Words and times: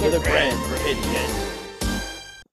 With 0.00 0.14
a 0.14 0.20
friend 0.20 0.56
Rapidian. 0.70 2.44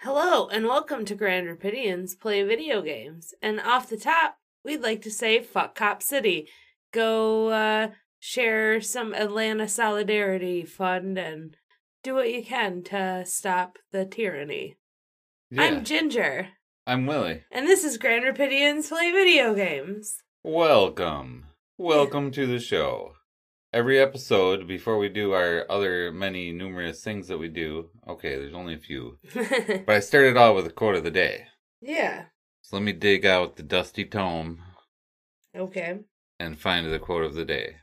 Hello, 0.00 0.48
and 0.48 0.66
welcome 0.66 1.04
to 1.04 1.14
Grand 1.14 1.46
Rapidians 1.46 2.18
Play 2.18 2.42
Video 2.42 2.80
Games. 2.82 3.34
And 3.42 3.60
off 3.60 3.88
the 3.88 3.96
top, 3.96 4.38
we'd 4.64 4.80
like 4.82 5.02
to 5.02 5.10
say 5.10 5.42
fuck 5.42 5.74
Cop 5.74 6.02
City. 6.02 6.48
Go 6.92 7.48
uh, 7.48 7.88
share 8.18 8.80
some 8.80 9.14
Atlanta 9.14 9.68
Solidarity 9.68 10.64
Fund 10.64 11.18
and 11.18 11.56
do 12.02 12.14
what 12.14 12.32
you 12.32 12.42
can 12.42 12.82
to 12.84 13.24
stop 13.26 13.78
the 13.92 14.04
tyranny. 14.04 14.76
Yeah. 15.50 15.62
I'm 15.62 15.84
Ginger, 15.84 16.48
I'm 16.86 17.06
Willie. 17.06 17.44
and 17.52 17.66
this 17.66 17.84
is 17.84 17.98
Grand 17.98 18.24
Rapidians 18.24 18.88
Play 18.88 19.12
Video 19.12 19.54
Games. 19.54 20.22
Welcome. 20.42 21.46
Welcome 21.76 22.30
to 22.32 22.46
the 22.46 22.58
show. 22.58 23.12
Every 23.72 24.00
episode, 24.00 24.66
before 24.66 24.98
we 24.98 25.08
do 25.08 25.32
our 25.32 25.64
other 25.70 26.10
many 26.10 26.50
numerous 26.50 27.04
things 27.04 27.28
that 27.28 27.38
we 27.38 27.48
do, 27.48 27.90
okay, 28.08 28.34
there's 28.36 28.54
only 28.54 28.74
a 28.74 28.78
few, 28.78 29.18
but 29.34 29.88
I 29.88 30.00
started 30.00 30.36
out 30.36 30.56
with 30.56 30.66
a 30.66 30.70
quote 30.70 30.96
of 30.96 31.04
the 31.04 31.10
day. 31.10 31.44
yeah, 31.80 32.24
So 32.62 32.76
let 32.76 32.82
me 32.82 32.92
dig 32.92 33.24
out 33.24 33.54
the 33.56 33.62
dusty 33.62 34.04
tome 34.04 34.58
okay. 35.56 36.00
and 36.40 36.58
find 36.58 36.90
the 36.90 36.98
quote 36.98 37.22
of 37.24 37.34
the 37.34 37.44
day. 37.44 37.76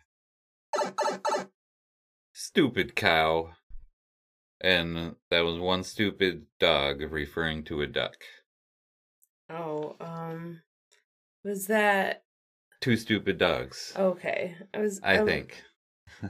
Stupid 2.34 2.96
cow. 2.96 3.52
And 4.60 5.16
that 5.30 5.42
was 5.42 5.58
one 5.60 5.84
stupid 5.84 6.48
dog 6.60 7.02
referring 7.02 7.64
to 7.66 7.82
a 7.82 7.88
duck. 7.88 8.16
Oh, 9.50 9.96
um, 10.02 10.62
was 11.46 11.68
that 11.68 12.24
Two 12.82 12.98
stupid 12.98 13.38
dogs. 13.38 13.94
okay? 13.96 14.56
I 14.74 14.80
was. 14.80 15.00
I 15.04 15.18
w- 15.18 15.32
think. 15.32 15.64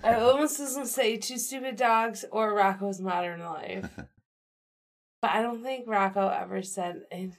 I 0.03 0.15
almost 0.15 0.57
gonna 0.59 0.85
say 0.85 1.17
Two 1.17 1.37
Stupid 1.37 1.75
Dogs 1.75 2.25
or 2.31 2.53
Rocko's 2.53 2.99
Modern 3.01 3.39
Life. 3.41 3.89
but 5.21 5.31
I 5.31 5.41
don't 5.41 5.63
think 5.63 5.85
Rocco 5.87 6.27
ever 6.27 6.61
said 6.61 7.03
and 7.11 7.33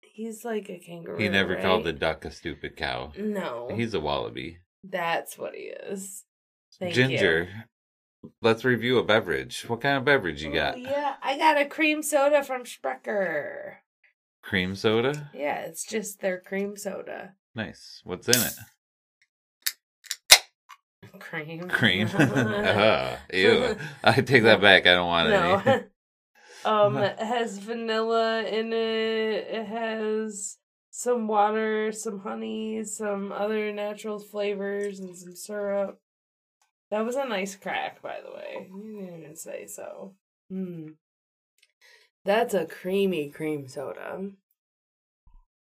he's 0.00 0.44
like 0.44 0.68
a 0.70 0.78
kangaroo. 0.78 1.18
he 1.18 1.28
never 1.28 1.54
right? 1.54 1.62
called 1.62 1.84
the 1.84 1.92
duck 1.92 2.24
a 2.24 2.30
stupid 2.30 2.76
cow. 2.76 3.12
No. 3.18 3.68
He's 3.74 3.94
a 3.94 4.00
wallaby. 4.00 4.58
that's 4.84 5.38
what 5.38 5.54
he 5.54 5.62
is. 5.64 6.24
Thank 6.78 6.94
Ginger, 6.94 7.48
let's 8.40 8.64
review 8.64 8.98
a 8.98 9.04
beverage. 9.04 9.62
What 9.68 9.80
kind 9.82 9.98
of 9.98 10.04
beverage 10.04 10.42
you 10.42 10.50
Oh, 10.50 10.54
got? 10.54 10.78
yeah, 10.80 11.16
I 11.22 11.36
got 11.36 11.60
a 11.60 11.66
cream 11.66 12.02
soda 12.02 12.42
from 12.42 12.64
Sprecher. 12.64 13.82
Cream 14.42 14.74
soda? 14.74 15.30
Yeah, 15.34 15.58
it's 15.60 15.84
just 15.84 16.20
their 16.20 16.40
cream 16.40 16.76
soda. 16.78 17.34
Nice. 17.54 18.00
What's 18.04 18.28
in 18.28 18.36
it? 18.40 18.52
Cream. 21.20 21.68
Cream. 21.68 22.08
uh, 22.14 23.16
ew. 23.32 23.76
I 24.02 24.20
take 24.20 24.42
that 24.42 24.60
back. 24.60 24.86
I 24.86 24.94
don't 24.94 25.06
want 25.06 25.30
any. 25.30 25.64
no. 25.64 25.84
um, 26.64 26.96
it 26.98 27.18
has 27.18 27.58
vanilla 27.58 28.42
in 28.42 28.72
it. 28.72 29.46
It 29.48 29.66
has 29.66 30.58
some 30.90 31.28
water, 31.28 31.92
some 31.92 32.20
honey, 32.20 32.84
some 32.84 33.32
other 33.32 33.72
natural 33.72 34.18
flavors, 34.18 35.00
and 35.00 35.16
some 35.16 35.36
syrup. 35.36 36.00
That 36.90 37.06
was 37.06 37.16
a 37.16 37.24
nice 37.24 37.54
crack, 37.54 38.02
by 38.02 38.18
the 38.24 38.32
way. 38.32 38.68
You 38.68 39.00
didn't 39.00 39.20
even 39.20 39.36
say 39.36 39.66
so. 39.66 40.14
Hmm. 40.50 40.88
That's 42.24 42.52
a 42.52 42.66
creamy 42.66 43.30
cream 43.30 43.68
soda. 43.68 44.30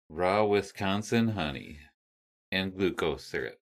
Raw 0.09 0.45
Wisconsin 0.45 1.29
honey 1.29 1.81
and 2.53 2.75
glucose 2.77 3.27
syrup. 3.27 3.59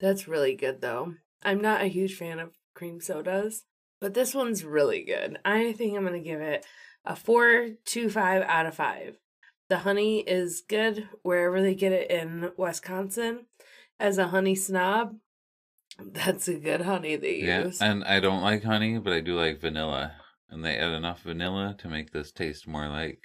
That's 0.00 0.28
really 0.28 0.54
good, 0.54 0.80
though. 0.80 1.14
I'm 1.42 1.60
not 1.60 1.82
a 1.82 1.86
huge 1.86 2.14
fan 2.16 2.38
of 2.38 2.50
cream 2.74 3.00
sodas, 3.00 3.64
but 4.00 4.14
this 4.14 4.34
one's 4.34 4.64
really 4.64 5.02
good. 5.04 5.38
I 5.44 5.72
think 5.72 5.96
I'm 5.96 6.02
going 6.06 6.14
to 6.14 6.20
give 6.20 6.40
it 6.40 6.64
a 7.04 7.14
4.25 7.14 8.42
out 8.46 8.66
of 8.66 8.74
5. 8.74 9.18
The 9.68 9.78
honey 9.78 10.20
is 10.20 10.62
good 10.66 11.08
wherever 11.22 11.62
they 11.62 11.74
get 11.74 11.92
it 11.92 12.10
in 12.10 12.50
Wisconsin. 12.56 13.46
As 13.98 14.18
a 14.18 14.28
honey 14.28 14.54
snob, 14.54 15.16
that's 15.98 16.48
a 16.48 16.54
good 16.54 16.82
honey 16.82 17.16
they 17.16 17.36
Yeah, 17.36 17.64
use. 17.64 17.80
and 17.80 18.04
I 18.04 18.20
don't 18.20 18.42
like 18.42 18.64
honey, 18.64 18.98
but 18.98 19.12
I 19.12 19.20
do 19.20 19.36
like 19.36 19.60
vanilla. 19.60 20.12
And 20.50 20.64
they 20.64 20.76
add 20.76 20.92
enough 20.92 21.22
vanilla 21.22 21.74
to 21.78 21.88
make 21.88 22.12
this 22.12 22.30
taste 22.30 22.66
more 22.66 22.88
like. 22.88 23.24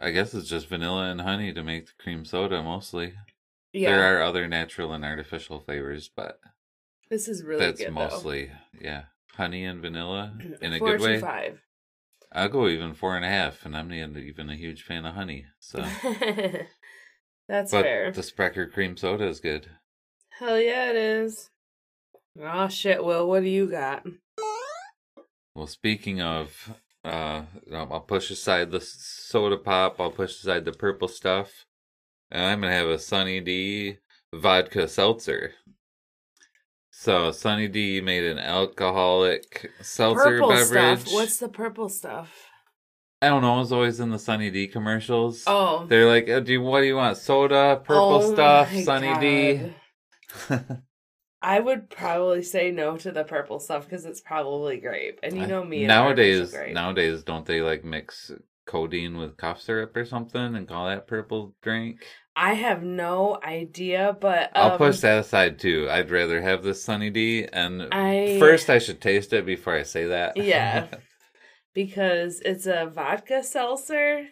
I 0.00 0.10
guess 0.10 0.34
it's 0.34 0.48
just 0.48 0.68
vanilla 0.68 1.10
and 1.10 1.20
honey 1.20 1.52
to 1.52 1.62
make 1.62 1.86
the 1.86 1.92
cream 1.98 2.24
soda 2.24 2.62
mostly. 2.62 3.14
Yeah, 3.76 3.90
There 3.90 4.18
are 4.18 4.22
other 4.22 4.48
natural 4.48 4.92
and 4.92 5.04
artificial 5.04 5.60
flavors, 5.60 6.08
but 6.14 6.40
this 7.10 7.28
is 7.28 7.42
really 7.44 7.64
that's 7.66 7.80
good. 7.84 7.92
mostly, 7.92 8.50
yeah, 8.80 9.04
honey 9.34 9.64
and 9.64 9.80
vanilla 9.80 10.34
though. 10.38 10.56
in 10.66 10.72
a 10.72 10.80
good 10.80 11.00
way. 11.00 11.20
Five. 11.20 11.60
I'll 12.32 12.48
go 12.48 12.68
even 12.68 12.94
four 12.94 13.16
and 13.16 13.24
a 13.24 13.28
half, 13.28 13.64
and 13.64 13.76
I'm 13.76 13.88
not 13.88 14.16
even 14.18 14.50
a 14.50 14.56
huge 14.56 14.82
fan 14.82 15.06
of 15.06 15.14
honey. 15.14 15.46
So, 15.60 15.78
that's 17.48 17.70
but 17.70 17.82
fair. 17.82 18.10
the 18.12 18.22
Sprecher 18.22 18.66
cream 18.66 18.96
soda 18.96 19.26
is 19.26 19.40
good. 19.40 19.68
Hell 20.38 20.60
yeah, 20.60 20.90
it 20.90 20.96
is. 20.96 21.50
Oh 22.42 22.68
shit, 22.68 23.02
Will, 23.04 23.28
what 23.28 23.42
do 23.42 23.48
you 23.48 23.66
got? 23.70 24.04
Well, 25.54 25.66
speaking 25.66 26.20
of, 26.20 26.74
uh, 27.04 27.42
I'll 27.72 28.00
push 28.00 28.30
aside 28.30 28.70
the 28.70 28.80
soda 28.80 29.56
pop. 29.56 29.98
I'll 30.00 30.10
push 30.10 30.32
aside 30.40 30.64
the 30.66 30.72
purple 30.72 31.08
stuff, 31.08 31.64
and 32.30 32.44
I'm 32.44 32.60
gonna 32.60 32.72
have 32.72 32.88
a 32.88 32.98
Sunny 32.98 33.40
D 33.40 33.98
vodka 34.34 34.88
seltzer. 34.88 35.52
So 36.90 37.30
Sunny 37.30 37.68
D 37.68 38.00
made 38.00 38.24
an 38.24 38.38
alcoholic 38.38 39.70
seltzer 39.82 40.38
purple 40.38 40.48
beverage. 40.48 41.00
stuff. 41.00 41.12
What's 41.12 41.38
the 41.38 41.48
purple 41.48 41.88
stuff? 41.88 42.48
I 43.22 43.28
don't 43.28 43.42
know. 43.42 43.60
It's 43.60 43.72
always 43.72 44.00
in 44.00 44.10
the 44.10 44.18
Sunny 44.18 44.50
D 44.50 44.66
commercials. 44.66 45.44
Oh, 45.46 45.86
They're 45.86 46.08
like, 46.08 46.28
uh, 46.28 46.40
"Do 46.40 46.52
you, 46.52 46.62
what 46.62 46.80
do 46.80 46.86
you 46.86 46.96
want? 46.96 47.16
Soda, 47.16 47.80
purple 47.82 48.22
oh 48.22 48.32
stuff, 48.32 48.74
Sunny 48.82 49.08
God. 49.08 49.20
D." 49.20 49.72
I 51.42 51.60
would 51.60 51.90
probably 51.90 52.42
say 52.42 52.70
no 52.70 52.96
to 52.96 53.12
the 53.12 53.24
purple 53.24 53.60
stuff 53.60 53.84
because 53.84 54.04
it's 54.04 54.20
probably 54.20 54.78
grape, 54.78 55.20
and 55.22 55.36
you 55.36 55.46
know 55.46 55.64
me. 55.64 55.84
and 55.84 55.88
nowadays, 55.88 56.54
nowadays, 56.72 57.22
don't 57.22 57.46
they 57.46 57.60
like 57.62 57.84
mix 57.84 58.32
codeine 58.66 59.16
with 59.16 59.36
cough 59.36 59.60
syrup 59.60 59.96
or 59.96 60.04
something 60.04 60.54
and 60.56 60.68
call 60.68 60.86
that 60.86 61.06
purple 61.06 61.54
drink? 61.62 62.04
I 62.38 62.52
have 62.52 62.82
no 62.82 63.38
idea, 63.42 64.14
but 64.20 64.50
I'll 64.54 64.72
um, 64.72 64.78
push 64.78 65.00
that 65.00 65.20
aside 65.20 65.58
too. 65.58 65.88
I'd 65.90 66.10
rather 66.10 66.42
have 66.42 66.62
the 66.62 66.74
Sunny 66.74 67.08
D, 67.08 67.46
and 67.50 67.88
I 67.92 68.36
first 68.38 68.68
I 68.68 68.78
should 68.78 69.00
taste 69.00 69.32
it 69.32 69.46
before 69.46 69.74
I 69.74 69.84
say 69.84 70.06
that. 70.08 70.36
Yeah. 70.36 70.88
because 71.74 72.40
it's 72.44 72.66
a 72.66 72.90
vodka 72.92 73.42
seltzer. 73.42 74.26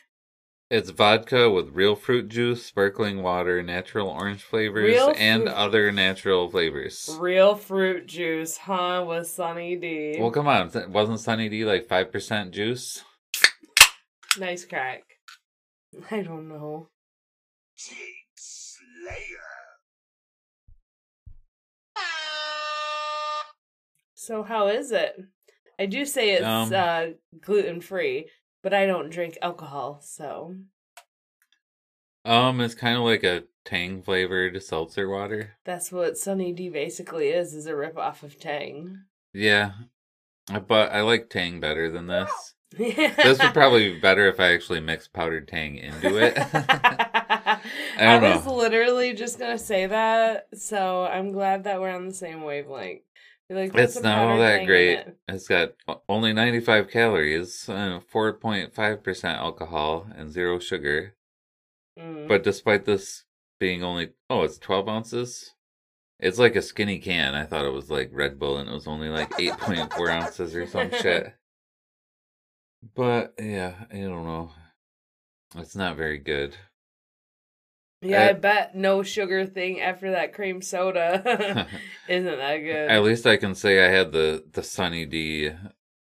it's 0.70 0.90
vodka 0.90 1.50
with 1.50 1.70
real 1.74 1.94
fruit 1.96 2.28
juice, 2.28 2.64
sparkling 2.66 3.22
water, 3.22 3.62
natural 3.62 4.08
orange 4.08 4.42
flavors, 4.42 4.84
Real 4.84 5.14
and 5.16 5.44
fruit- 5.44 5.52
other 5.54 5.92
natural 5.92 6.50
flavors. 6.50 7.16
Real 7.18 7.54
fruit 7.54 8.06
juice, 8.06 8.58
huh? 8.58 9.04
With 9.08 9.26
Sunny 9.28 9.76
D. 9.76 10.16
Well, 10.18 10.30
come 10.30 10.46
on, 10.48 10.70
wasn't 10.92 11.20
Sunny 11.20 11.48
D 11.48 11.64
like 11.64 11.86
five 11.86 12.12
percent 12.12 12.52
juice? 12.52 13.02
Nice 14.38 14.64
crack. 14.64 15.02
I 16.10 16.22
don't 16.22 16.48
know. 16.48 16.88
So 24.14 24.42
how 24.42 24.68
is 24.68 24.90
it? 24.92 25.16
I 25.78 25.86
do 25.86 26.04
say 26.04 26.30
it's 26.32 26.44
Um, 26.44 26.72
uh, 26.72 27.06
gluten 27.40 27.80
free, 27.80 28.30
but 28.62 28.72
I 28.72 28.86
don't 28.86 29.10
drink 29.10 29.36
alcohol, 29.42 30.00
so 30.02 30.56
Um, 32.24 32.60
it's 32.60 32.74
kind 32.74 32.96
of 32.96 33.04
like 33.04 33.22
a 33.22 33.44
tang 33.64 34.02
flavored 34.02 34.62
seltzer 34.62 35.08
water. 35.08 35.58
that's 35.64 35.92
what 35.92 36.16
Sunny 36.16 36.52
D 36.52 36.68
basically 36.70 37.28
is, 37.28 37.52
is 37.54 37.66
a 37.66 37.76
rip 37.76 37.98
off 37.98 38.22
of 38.22 38.38
Tang. 38.38 39.04
Yeah, 39.32 39.72
but 40.48 40.92
I 40.92 41.00
like 41.02 41.28
tang 41.28 41.60
better 41.60 41.90
than 41.90 42.06
this. 42.06 42.53
This 42.72 43.38
would 43.42 43.54
probably 43.54 43.94
be 43.94 44.00
better 44.00 44.28
if 44.28 44.40
I 44.40 44.52
actually 44.52 44.80
mixed 44.80 45.12
powdered 45.12 45.48
tang 45.48 45.76
into 45.76 46.16
it. 46.16 46.34
I, 47.96 48.18
don't 48.20 48.22
was 48.22 48.46
literally 48.46 49.14
just 49.14 49.38
gonna 49.38 49.58
say 49.58 49.86
that, 49.86 50.48
so 50.54 51.04
I'm 51.04 51.32
glad 51.32 51.64
that 51.64 51.80
we're 51.80 51.94
on 51.94 52.08
the 52.08 52.14
same 52.14 52.42
wavelength. 52.42 53.02
Like, 53.50 53.72
It's 53.74 54.00
not 54.00 54.18
all 54.18 54.38
that 54.38 54.66
great. 54.66 54.98
it." 54.98 55.18
It's 55.28 55.48
got 55.48 55.74
only 56.08 56.32
95 56.32 56.90
calories, 56.90 57.68
uh, 57.68 58.00
4.5% 58.12 59.24
alcohol, 59.24 60.06
and 60.16 60.30
zero 60.30 60.58
sugar. 60.58 61.14
Mm. 61.98 62.26
But 62.26 62.42
despite 62.42 62.86
this 62.86 63.24
being 63.60 63.82
only, 63.82 64.10
oh, 64.30 64.42
it's 64.42 64.58
12 64.58 64.88
ounces? 64.88 65.52
It's 66.18 66.38
like 66.38 66.56
a 66.56 66.62
skinny 66.62 66.98
can. 66.98 67.34
I 67.34 67.44
thought 67.44 67.66
it 67.66 67.72
was 67.72 67.90
like 67.90 68.10
Red 68.12 68.38
Bull 68.38 68.56
and 68.56 68.68
it 68.68 68.72
was 68.72 68.86
only 68.86 69.08
like 69.08 69.30
8.4 69.32 70.10
ounces 70.10 70.56
or 70.56 70.66
some 70.66 70.90
shit. 70.90 71.34
But 72.94 73.34
yeah, 73.40 73.74
I 73.90 73.96
don't 73.96 74.24
know. 74.26 74.50
It's 75.56 75.76
not 75.76 75.96
very 75.96 76.18
good. 76.18 76.56
yeah, 78.02 78.22
I 78.22 78.30
uh, 78.30 78.34
bet 78.34 78.74
no 78.74 79.02
sugar 79.02 79.46
thing 79.46 79.80
after 79.80 80.10
that 80.10 80.34
cream 80.34 80.60
soda 80.60 81.66
isn't 82.08 82.38
that 82.38 82.56
good. 82.58 82.90
At 82.90 83.04
least 83.04 83.26
I 83.26 83.36
can 83.36 83.54
say 83.54 83.84
I 83.84 83.90
had 83.90 84.12
the, 84.12 84.44
the 84.52 84.62
Sunny 84.62 85.06
D 85.06 85.52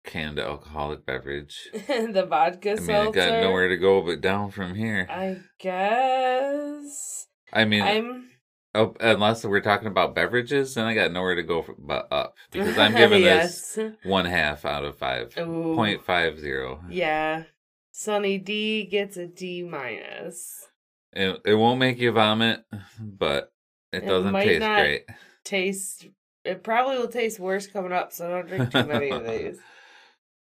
canned 0.04 0.38
alcoholic 0.38 1.06
beverage. 1.06 1.68
the 1.72 2.26
vodka 2.28 2.72
I 2.72 2.74
mean, 2.74 2.86
seltzer. 2.86 3.08
it 3.08 3.14
got 3.14 3.40
nowhere 3.40 3.68
to 3.68 3.76
go 3.76 4.02
but 4.02 4.20
down 4.20 4.50
from 4.50 4.74
here. 4.74 5.06
I 5.10 5.38
guess. 5.58 7.26
I 7.52 7.64
mean, 7.64 7.82
I'm. 7.82 8.29
Oh, 8.74 8.94
unless 9.00 9.44
we're 9.44 9.60
talking 9.60 9.88
about 9.88 10.14
beverages, 10.14 10.74
then 10.74 10.86
I 10.86 10.94
got 10.94 11.12
nowhere 11.12 11.34
to 11.34 11.42
go 11.42 11.64
but 11.78 12.08
up 12.10 12.36
because 12.50 12.78
I'm 12.78 12.92
giving 12.96 13.22
this 13.22 13.78
one 14.04 14.24
half 14.24 14.64
out 14.64 14.84
of 14.84 14.96
five. 14.96 15.34
Point 15.34 16.04
five 16.04 16.38
zero. 16.38 16.82
Yeah. 16.88 17.44
Sunny 17.92 18.38
D 18.38 18.84
gets 18.84 19.16
a 19.16 19.26
D 19.26 19.62
minus. 19.62 20.68
It, 21.12 21.40
it 21.44 21.54
won't 21.54 21.80
make 21.80 21.98
you 21.98 22.12
vomit, 22.12 22.64
but 22.98 23.52
it 23.92 24.04
It 24.04 24.06
doesn't 24.06 24.32
taste 24.34 24.60
great. 24.60 25.04
Taste. 25.44 26.08
It 26.44 26.62
probably 26.62 26.98
will 26.98 27.08
taste 27.08 27.40
worse 27.40 27.66
coming 27.66 27.92
up, 27.92 28.12
so 28.12 28.28
don't 28.28 28.46
drink 28.46 28.70
too 28.70 28.86
many 28.86 29.10
of 29.10 29.26
these. 29.26 29.58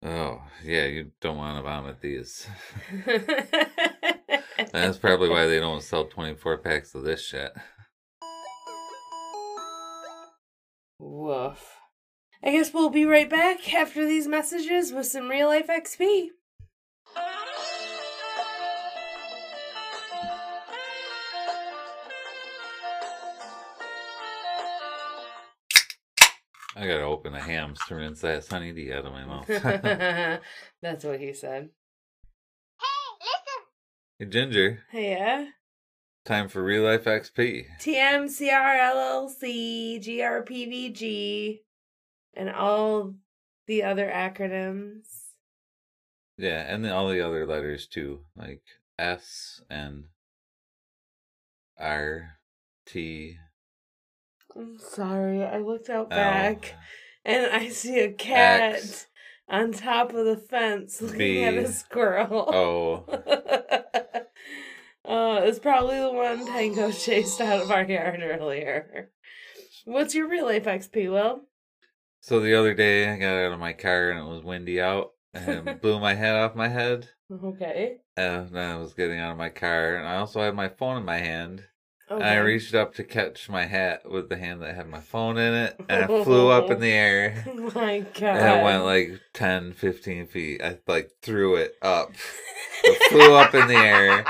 Oh, 0.04 0.39
yeah, 0.63 0.86
you 0.86 1.12
don't 1.19 1.38
want 1.38 1.57
to 1.57 1.63
vomit 1.63 2.00
these. 2.00 2.45
That's 4.71 5.00
probably 5.00 5.30
why 5.30 5.48
they 5.48 5.60
don't 5.60 5.81
sell 5.81 6.06
24 6.06 6.60
packs 6.60 6.94
of 6.94 7.04
this 7.04 7.25
shit. 7.25 7.51
Woof. 11.00 11.77
I 12.44 12.51
guess 12.51 12.74
we'll 12.74 12.89
be 12.89 13.06
right 13.06 13.30
back 13.30 13.74
after 13.74 14.06
these 14.06 14.27
messages 14.27 14.92
with 14.92 15.07
some 15.07 15.30
real 15.30 15.47
life 15.47 15.68
XP. 15.68 16.30
I 26.77 26.86
gotta 26.88 27.03
open 27.03 27.33
a 27.33 27.39
Hamm's 27.42 27.80
to 27.88 27.95
rinse 27.95 28.19
that 28.21 28.44
Sunny 28.44 28.74
D 28.74 28.92
out 28.92 29.06
of 29.06 29.13
my 29.13 29.24
mouth. 29.24 29.47
That's 30.81 31.06
what 31.06 31.19
he 31.21 31.31
said. 31.33 31.69
hey, 32.80 33.27
listen! 34.19 34.31
Ginger, 34.31 34.83
Hey, 34.92 35.12
yeah. 35.12 35.45
Time 36.25 36.50
for 36.50 36.63
real 36.63 36.83
life 36.83 37.06
XP. 37.06 37.66
TMCRLLC, 37.81 39.44
GRPVG, 40.04 41.60
and 42.36 42.50
all 42.50 43.13
the 43.68 43.83
other 43.83 44.12
acronyms. 44.13 45.07
Yeah, 46.38 46.66
and 46.68 46.83
then 46.83 46.92
all 46.92 47.07
the 47.10 47.22
other 47.22 47.45
letters 47.45 47.88
too, 47.88 48.25
like 48.36 48.63
S 49.00 49.62
and 49.69 50.06
R, 51.80 52.39
T, 52.86 53.38
I'm 54.56 54.78
sorry, 54.80 55.44
I 55.44 55.60
looked 55.60 55.89
out 55.89 56.07
L, 56.12 56.18
back 56.18 56.75
and 57.25 57.51
I 57.51 57.69
see 57.69 58.00
a 58.00 58.12
cat 58.12 58.75
X, 58.75 59.07
on 59.50 59.74
top 59.74 60.13
of 60.13 60.25
the 60.25 60.38
fence 60.38 61.01
looking 61.01 61.44
at 61.44 61.56
a 61.56 61.71
squirrel. 61.71 62.50
O. 62.54 63.06
uh, 65.07 65.42
it's 65.44 65.60
probably 65.60 66.00
the 66.00 66.12
one 66.12 66.46
Tango 66.46 66.92
chased 66.92 67.42
out 67.42 67.62
of 67.62 67.72
our 67.72 67.84
yard 67.84 68.22
earlier. 68.22 69.10
What's 69.86 70.16
your 70.16 70.28
real 70.28 70.46
life 70.46 70.66
XP, 70.66 71.12
Will? 71.12 71.42
So 72.19 72.40
the 72.40 72.56
other 72.56 72.74
day, 72.74 73.07
I 73.07 73.18
got 73.18 73.38
out 73.38 73.54
of 73.54 73.60
my 73.60 73.74
car 73.74 74.10
and 74.10 74.19
it 74.19 74.30
was 74.30 74.44
windy 74.44 74.81
out, 74.81 75.12
and 75.34 75.80
blew 75.81 76.00
my 76.00 76.16
head 76.16 76.36
off 76.36 76.56
my 76.56 76.69
head. 76.69 77.10
Okay. 77.31 77.98
And 78.18 78.57
I 78.57 78.78
was 78.78 78.94
getting 78.94 79.19
out 79.19 79.31
of 79.31 79.38
my 79.38 79.50
car, 79.50 79.96
and 79.96 80.07
I 80.07 80.16
also 80.18 80.42
had 80.42 80.56
my 80.56 80.69
phone 80.69 80.98
in 80.98 81.06
my 81.06 81.18
hand. 81.18 81.66
okay. 82.10 82.24
And 82.24 82.24
I 82.24 82.38
reached 82.38 82.74
up 82.74 82.96
to 82.96 83.04
catch 83.04 83.50
my 83.50 83.66
hat 83.66 84.10
with 84.10 84.30
the 84.30 84.38
hand 84.38 84.62
that 84.62 84.75
had 84.75 84.90
my 84.90 85.02
phone 85.02 85.38
in 85.38 85.54
it, 85.54 85.75
and 85.88 86.06
I 86.06 86.24
flew 86.24 86.50
up 86.52 86.72
in 86.72 86.80
the 86.80 86.92
air. 86.92 87.44
Oh 87.48 87.72
my 87.75 88.00
god. 88.00 88.24
And 88.24 88.60
it 88.60 88.63
went 88.63 88.86
like 88.86 89.22
10, 89.34 89.74
15 89.74 90.28
feet. 90.28 90.63
I 90.63 90.80
like 90.88 91.12
threw 91.22 91.56
it 91.56 91.75
up. 91.81 92.12
It 92.84 93.12
flew 93.12 93.36
up 93.36 93.54
in 93.54 93.68
the 93.68 93.75
air 93.75 94.25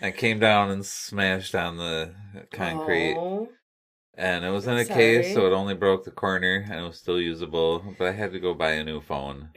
and 0.00 0.14
came 0.14 0.38
down 0.38 0.70
and 0.70 0.84
smashed 0.84 1.54
on 1.54 1.76
the 1.76 2.14
concrete. 2.52 3.16
Oh. 3.16 3.48
And 4.16 4.44
it 4.44 4.50
was 4.50 4.66
in 4.66 4.76
a 4.76 4.84
case, 4.84 5.32
so 5.32 5.46
it 5.46 5.52
only 5.54 5.74
broke 5.74 6.04
the 6.04 6.10
corner 6.10 6.66
and 6.68 6.80
it 6.80 6.86
was 6.86 6.98
still 6.98 7.20
usable. 7.20 7.82
But 7.98 8.08
I 8.08 8.12
had 8.12 8.32
to 8.32 8.40
go 8.40 8.52
buy 8.52 8.72
a 8.72 8.84
new 8.84 9.00
phone 9.00 9.50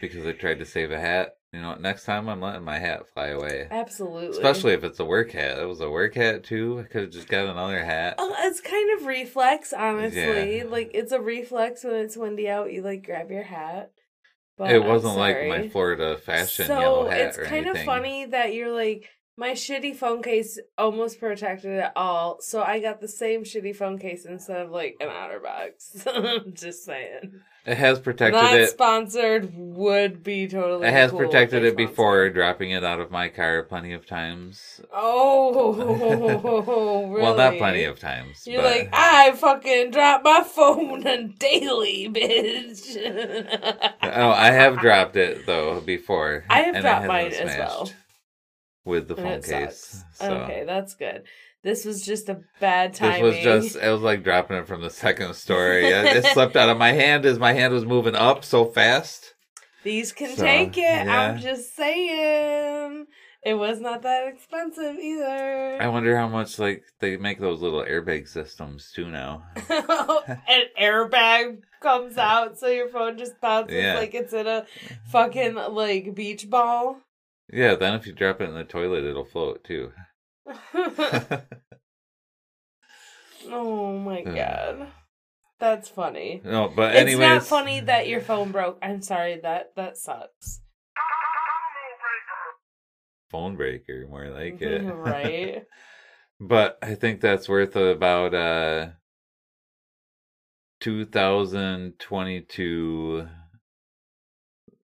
because 0.00 0.26
I 0.26 0.32
tried 0.32 0.58
to 0.58 0.66
save 0.66 0.90
a 0.90 1.00
hat. 1.00 1.30
You 1.52 1.62
know, 1.62 1.74
next 1.76 2.04
time 2.04 2.28
I'm 2.28 2.42
letting 2.42 2.64
my 2.64 2.78
hat 2.78 3.08
fly 3.14 3.28
away. 3.28 3.68
Absolutely. 3.70 4.36
Especially 4.36 4.74
if 4.74 4.84
it's 4.84 5.00
a 5.00 5.04
work 5.06 5.30
hat. 5.30 5.58
It 5.58 5.64
was 5.64 5.80
a 5.80 5.88
work 5.88 6.14
hat 6.14 6.44
too. 6.44 6.80
I 6.80 6.92
could 6.92 7.02
have 7.04 7.10
just 7.10 7.28
got 7.28 7.46
another 7.46 7.82
hat. 7.82 8.16
Oh, 8.18 8.34
it's 8.40 8.60
kind 8.60 8.98
of 8.98 9.06
reflex, 9.06 9.72
honestly. 9.72 10.58
Yeah. 10.58 10.64
Like 10.64 10.90
it's 10.92 11.12
a 11.12 11.20
reflex 11.20 11.84
when 11.84 11.94
it's 11.94 12.18
windy 12.18 12.50
out. 12.50 12.70
You 12.70 12.82
like 12.82 13.06
grab 13.06 13.30
your 13.30 13.44
hat. 13.44 13.92
But 14.58 14.72
it 14.72 14.84
wasn't 14.84 15.16
like 15.16 15.48
my. 15.48 15.68
Florida 15.68 16.18
fashion 16.18 16.66
so 16.66 16.78
yellow 16.78 17.08
hat 17.08 17.20
it's 17.20 17.38
or 17.38 17.44
kind 17.44 17.64
anything. 17.64 17.80
of 17.80 17.86
funny 17.86 18.26
that 18.26 18.52
you're 18.52 18.74
like 18.74 19.08
my 19.38 19.52
shitty 19.52 19.94
phone 19.94 20.20
case 20.20 20.58
almost 20.76 21.20
protected 21.20 21.70
it 21.70 21.92
all, 21.94 22.40
so 22.40 22.60
I 22.60 22.80
got 22.80 23.00
the 23.00 23.06
same 23.06 23.44
shitty 23.44 23.74
phone 23.74 23.96
case 23.98 24.26
instead 24.26 24.60
of 24.60 24.70
like 24.72 24.96
an 25.00 25.08
OtterBox. 25.08 26.06
I'm 26.44 26.54
just 26.54 26.84
saying. 26.84 27.40
It 27.64 27.76
has 27.76 28.00
protected 28.00 28.40
Not 28.40 28.58
it. 28.58 28.70
sponsored 28.70 29.52
would 29.54 30.24
be 30.24 30.48
totally. 30.48 30.88
It 30.88 30.92
has 30.92 31.10
cool 31.10 31.20
protected 31.20 31.64
it 31.64 31.76
before 31.76 32.30
dropping 32.30 32.70
it 32.70 32.82
out 32.82 32.98
of 32.98 33.10
my 33.10 33.28
car 33.28 33.62
plenty 33.62 33.92
of 33.92 34.06
times. 34.06 34.80
Oh, 34.92 35.74
really? 37.06 37.22
Well, 37.22 37.36
not 37.36 37.58
plenty 37.58 37.84
of 37.84 38.00
times. 38.00 38.46
You're 38.46 38.62
but 38.62 38.76
like, 38.76 38.90
I 38.92 39.32
fucking 39.32 39.90
drop 39.90 40.24
my 40.24 40.42
phone 40.42 41.06
on 41.06 41.34
daily, 41.38 42.08
bitch. 42.08 42.96
oh, 44.02 44.30
I 44.30 44.50
have 44.50 44.78
dropped 44.78 45.16
it 45.16 45.46
though 45.46 45.80
before. 45.80 46.44
I 46.48 46.60
have 46.60 46.80
dropped 46.80 47.06
mine 47.06 47.32
as 47.32 47.56
well. 47.56 47.90
With 48.88 49.06
the 49.08 49.14
And 49.16 49.44
phone 49.44 49.64
case. 49.66 50.02
So 50.14 50.32
Okay, 50.42 50.64
that's 50.66 50.94
good. 50.94 51.22
This 51.62 51.84
was 51.84 52.04
just 52.04 52.28
a 52.28 52.40
bad 52.60 52.94
time. 52.94 53.22
this 53.22 53.22
was 53.22 53.36
just 53.44 53.76
it 53.76 53.90
was 53.90 54.00
like 54.00 54.24
dropping 54.24 54.56
it 54.56 54.66
from 54.66 54.80
the 54.82 54.90
second 54.90 55.34
story. 55.44 55.86
it, 55.86 56.16
it 56.16 56.24
slipped 56.26 56.56
out 56.56 56.68
of 56.68 56.78
my 56.78 56.92
hand 56.92 57.24
as 57.26 57.38
my 57.38 57.52
hand 57.52 57.72
was 57.72 57.84
moving 57.84 58.14
up 58.16 58.44
so 58.44 58.64
fast. 58.64 59.34
These 59.84 60.12
can 60.12 60.34
So, 60.36 60.42
take 60.42 60.76
it. 60.76 60.80
yeah. 60.82 61.20
I'm 61.32 61.38
just 61.40 61.76
saying. 61.76 63.06
It 63.44 63.54
was 63.54 63.80
not 63.80 64.02
that 64.02 64.26
expensive 64.26 64.96
either. 64.98 65.78
I 65.80 65.86
wonder 65.88 66.16
how 66.16 66.26
much 66.26 66.58
like 66.58 66.82
they 67.00 67.16
make 67.16 67.38
those 67.38 67.60
little 67.62 67.82
airbag 67.84 68.26
systems 68.28 68.90
too 68.94 69.08
now. 69.08 69.44
An 69.68 70.62
airbag 70.78 71.58
comes 71.80 72.18
out, 72.30 72.58
so 72.58 72.66
your 72.66 72.88
phone 72.88 73.16
just 73.16 73.40
bounces 73.40 73.76
Yeah. 73.76 73.94
like 73.96 74.12
it's 74.14 74.32
in 74.32 74.46
a 74.48 74.66
fucking 75.12 75.54
like 75.54 76.14
beach 76.14 76.50
ball. 76.50 77.00
Yeah, 77.50 77.74
then 77.76 77.94
if 77.94 78.06
you 78.06 78.12
drop 78.12 78.40
it 78.40 78.48
in 78.48 78.54
the 78.54 78.64
toilet, 78.64 79.04
it'll 79.04 79.24
float 79.24 79.64
too. 79.64 79.92
oh 83.50 83.98
my 83.98 84.22
god. 84.22 84.88
That's 85.58 85.88
funny. 85.88 86.40
no, 86.44 86.68
but 86.68 86.94
It's 86.94 87.18
not 87.18 87.42
funny 87.42 87.80
that 87.80 88.06
your 88.06 88.20
phone 88.20 88.52
broke. 88.52 88.78
I'm 88.80 89.02
sorry, 89.02 89.40
that 89.42 89.72
that 89.76 89.96
sucks. 89.96 90.60
phone 93.30 93.56
breaker, 93.56 94.06
more 94.08 94.28
like 94.30 94.62
it. 94.62 94.82
right? 94.94 95.64
But 96.40 96.78
I 96.82 96.94
think 96.94 97.20
that's 97.20 97.48
worth 97.48 97.76
about 97.76 98.34
uh 98.34 98.90
two 100.80 101.04
thousand 101.04 101.98
twenty 101.98 102.40
two 102.40 103.26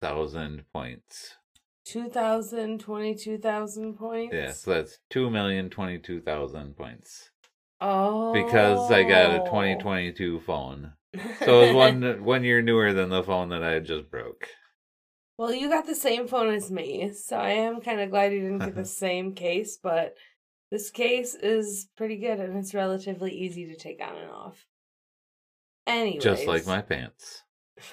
thousand 0.00 0.64
points. 0.72 1.36
2,000, 1.84 2.80
22,000 2.80 3.94
points? 3.94 4.34
Yeah, 4.34 4.52
so 4.52 4.74
that's 4.74 4.98
two 5.10 5.30
million 5.30 5.70
twenty 5.70 5.98
two 5.98 6.20
thousand 6.20 6.76
points. 6.76 7.30
Oh. 7.80 8.32
Because 8.32 8.90
I 8.90 9.02
got 9.02 9.34
a 9.34 9.50
twenty 9.50 9.76
twenty 9.76 10.12
two 10.12 10.40
phone. 10.40 10.92
So 11.40 11.60
it 11.60 11.66
was 11.66 11.74
one 11.74 12.24
one 12.24 12.44
year 12.44 12.62
newer 12.62 12.92
than 12.92 13.10
the 13.10 13.22
phone 13.22 13.48
that 13.50 13.62
I 13.62 13.80
just 13.80 14.10
broke. 14.10 14.48
Well, 15.36 15.52
you 15.52 15.68
got 15.68 15.86
the 15.86 15.94
same 15.94 16.28
phone 16.28 16.54
as 16.54 16.70
me, 16.70 17.12
so 17.12 17.36
I 17.36 17.50
am 17.50 17.80
kind 17.80 18.00
of 18.00 18.10
glad 18.10 18.32
you 18.32 18.40
didn't 18.40 18.58
get 18.58 18.74
the 18.74 18.84
same 18.84 19.34
case, 19.34 19.78
but 19.82 20.14
this 20.70 20.90
case 20.90 21.34
is 21.34 21.88
pretty 21.96 22.16
good 22.16 22.38
and 22.38 22.56
it's 22.56 22.74
relatively 22.74 23.32
easy 23.32 23.66
to 23.66 23.76
take 23.76 24.00
on 24.00 24.16
and 24.16 24.30
off. 24.30 24.64
Anyways. 25.86 26.22
Just 26.22 26.46
like 26.46 26.66
my 26.66 26.80
pants. 26.80 27.42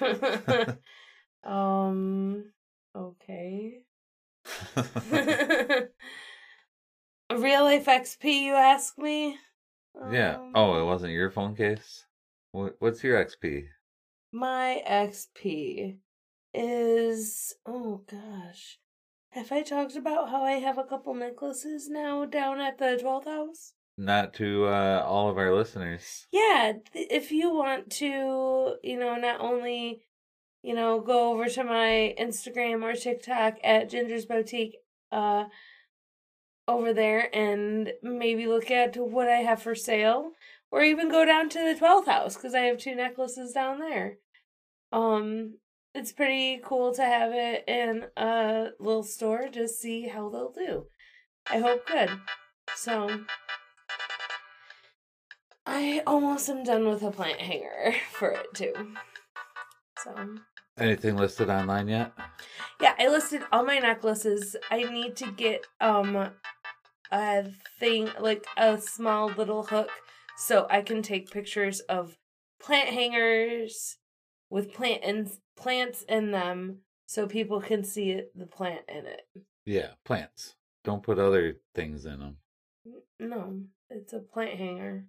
um. 1.44 2.44
Okay. 2.94 3.82
Real 7.30 7.64
life 7.64 7.86
XP, 7.86 8.24
you 8.24 8.54
ask 8.54 8.98
me? 8.98 9.36
yeah. 10.10 10.34
Um, 10.36 10.52
Oh, 10.54 10.80
it 10.80 10.84
wasn't 10.84 11.12
your 11.12 11.30
phone 11.30 11.54
case? 11.54 12.04
What, 12.52 12.76
what's 12.80 13.04
your 13.04 13.24
XP? 13.24 13.66
My 14.32 14.82
XP 14.86 15.96
is. 16.52 17.54
Oh 17.66 18.02
gosh. 18.10 18.78
Have 19.30 19.52
I 19.52 19.62
talked 19.62 19.94
about 19.94 20.30
how 20.30 20.42
I 20.42 20.52
have 20.52 20.78
a 20.78 20.84
couple 20.84 21.14
necklaces 21.14 21.88
now 21.88 22.24
down 22.24 22.60
at 22.60 22.78
the 22.78 22.98
12th 23.00 23.26
house? 23.26 23.72
Not 23.96 24.34
to 24.34 24.66
uh, 24.66 25.04
all 25.06 25.28
of 25.28 25.38
our 25.38 25.54
listeners. 25.54 26.26
Yeah, 26.32 26.72
th- 26.92 27.08
if 27.10 27.30
you 27.30 27.54
want 27.54 27.90
to, 27.92 28.74
you 28.82 28.98
know, 28.98 29.14
not 29.16 29.40
only, 29.40 30.02
you 30.62 30.74
know, 30.74 31.00
go 31.00 31.32
over 31.32 31.48
to 31.48 31.64
my 31.64 32.14
Instagram 32.18 32.82
or 32.82 32.94
TikTok 32.94 33.58
at 33.64 33.90
Ginger's 33.90 34.26
Boutique, 34.26 34.76
uh, 35.12 35.44
over 36.70 36.92
there 36.94 37.34
and 37.34 37.92
maybe 38.02 38.46
look 38.46 38.70
at 38.70 38.96
what 38.96 39.28
I 39.28 39.38
have 39.38 39.62
for 39.62 39.74
sale, 39.74 40.32
or 40.70 40.82
even 40.82 41.10
go 41.10 41.24
down 41.24 41.48
to 41.50 41.58
the 41.58 41.78
12th 41.78 42.06
house 42.06 42.36
because 42.36 42.54
I 42.54 42.60
have 42.60 42.78
two 42.78 42.94
necklaces 42.94 43.52
down 43.52 43.80
there. 43.80 44.18
Um, 44.92 45.58
it's 45.94 46.12
pretty 46.12 46.60
cool 46.64 46.94
to 46.94 47.02
have 47.02 47.32
it 47.32 47.64
in 47.66 48.04
a 48.16 48.68
little 48.78 49.02
store 49.02 49.48
to 49.48 49.66
see 49.66 50.06
how 50.06 50.28
they'll 50.28 50.52
do. 50.52 50.86
I 51.50 51.58
hope 51.58 51.86
good. 51.86 52.10
So, 52.76 53.24
I 55.66 56.02
almost 56.06 56.48
am 56.48 56.62
done 56.62 56.86
with 56.88 57.02
a 57.02 57.10
plant 57.10 57.40
hanger 57.40 57.94
for 58.12 58.30
it 58.30 58.54
too. 58.54 58.72
So, 60.04 60.36
Anything 60.80 61.16
listed 61.16 61.50
online 61.50 61.88
yet? 61.88 62.12
yeah, 62.80 62.94
I 62.98 63.08
listed 63.08 63.42
all 63.52 63.64
my 63.64 63.78
necklaces. 63.78 64.56
I 64.70 64.84
need 64.84 65.14
to 65.16 65.30
get 65.30 65.66
um 65.80 66.30
a 67.12 67.44
thing 67.78 68.08
like 68.18 68.46
a 68.56 68.78
small 68.78 69.28
little 69.28 69.64
hook 69.64 69.90
so 70.36 70.66
I 70.70 70.80
can 70.80 71.02
take 71.02 71.30
pictures 71.30 71.80
of 71.80 72.16
plant 72.62 72.88
hangers 72.88 73.98
with 74.48 74.72
plant 74.72 75.02
and 75.04 75.30
plants 75.56 76.02
in 76.08 76.30
them 76.30 76.78
so 77.06 77.26
people 77.26 77.60
can 77.60 77.84
see 77.84 78.10
it, 78.10 78.32
the 78.34 78.46
plant 78.46 78.82
in 78.88 79.06
it. 79.06 79.22
Yeah, 79.66 79.90
plants. 80.04 80.54
Don't 80.84 81.02
put 81.02 81.18
other 81.18 81.56
things 81.74 82.06
in 82.06 82.20
them. 82.20 82.36
No, 83.18 83.60
it's 83.90 84.14
a 84.14 84.20
plant 84.20 84.56
hanger. 84.58 85.04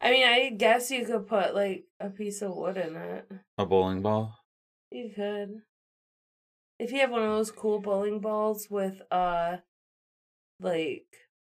I 0.00 0.10
mean, 0.10 0.26
I 0.26 0.50
guess 0.50 0.90
you 0.90 1.06
could 1.06 1.26
put 1.26 1.54
like 1.54 1.84
a 1.98 2.10
piece 2.10 2.42
of 2.42 2.54
wood 2.54 2.76
in 2.76 2.94
it. 2.94 3.30
A 3.56 3.64
bowling 3.64 4.02
ball? 4.02 4.36
You 4.90 5.10
could. 5.14 5.62
If 6.78 6.92
you 6.92 7.00
have 7.00 7.10
one 7.10 7.22
of 7.22 7.30
those 7.30 7.50
cool 7.50 7.80
bowling 7.80 8.20
balls 8.20 8.68
with 8.70 9.02
uh 9.10 9.56
like 10.60 11.06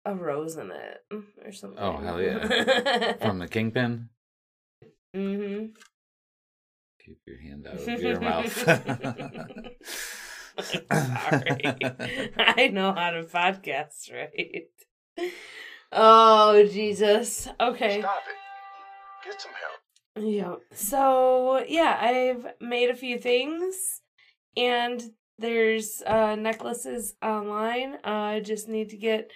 a 0.04 0.14
rose 0.14 0.56
in 0.56 0.70
it 0.70 1.04
or 1.44 1.52
something. 1.52 1.78
Oh, 1.78 1.96
hell 1.98 2.20
yeah. 2.20 3.14
From 3.18 3.38
the 3.38 3.48
kingpin? 3.48 4.08
mhm. 5.14 5.72
Keep 7.04 7.18
your 7.26 7.38
hand 7.38 7.66
out 7.66 7.76
of 7.76 8.02
your 8.02 8.20
mouth. 8.20 8.52
Sorry. 10.60 10.86
I 12.38 12.68
know 12.72 12.92
how 12.92 13.10
to 13.10 13.24
podcast, 13.24 14.12
right? 14.12 14.68
Oh, 15.92 16.66
Jesus. 16.66 17.48
Okay. 17.60 18.00
Stop 18.00 18.22
it. 18.28 19.28
Get 19.30 19.40
some 19.40 19.52
help. 19.52 19.80
Yeah. 20.16 20.56
So 20.72 21.64
yeah, 21.68 21.98
I've 22.00 22.46
made 22.60 22.90
a 22.90 22.94
few 22.94 23.18
things, 23.18 24.00
and 24.56 25.02
there's 25.38 26.02
uh 26.06 26.36
necklaces 26.36 27.14
online. 27.22 27.94
Uh, 28.04 28.08
I 28.36 28.40
just 28.40 28.68
need 28.68 28.90
to 28.90 28.96
get 28.96 29.30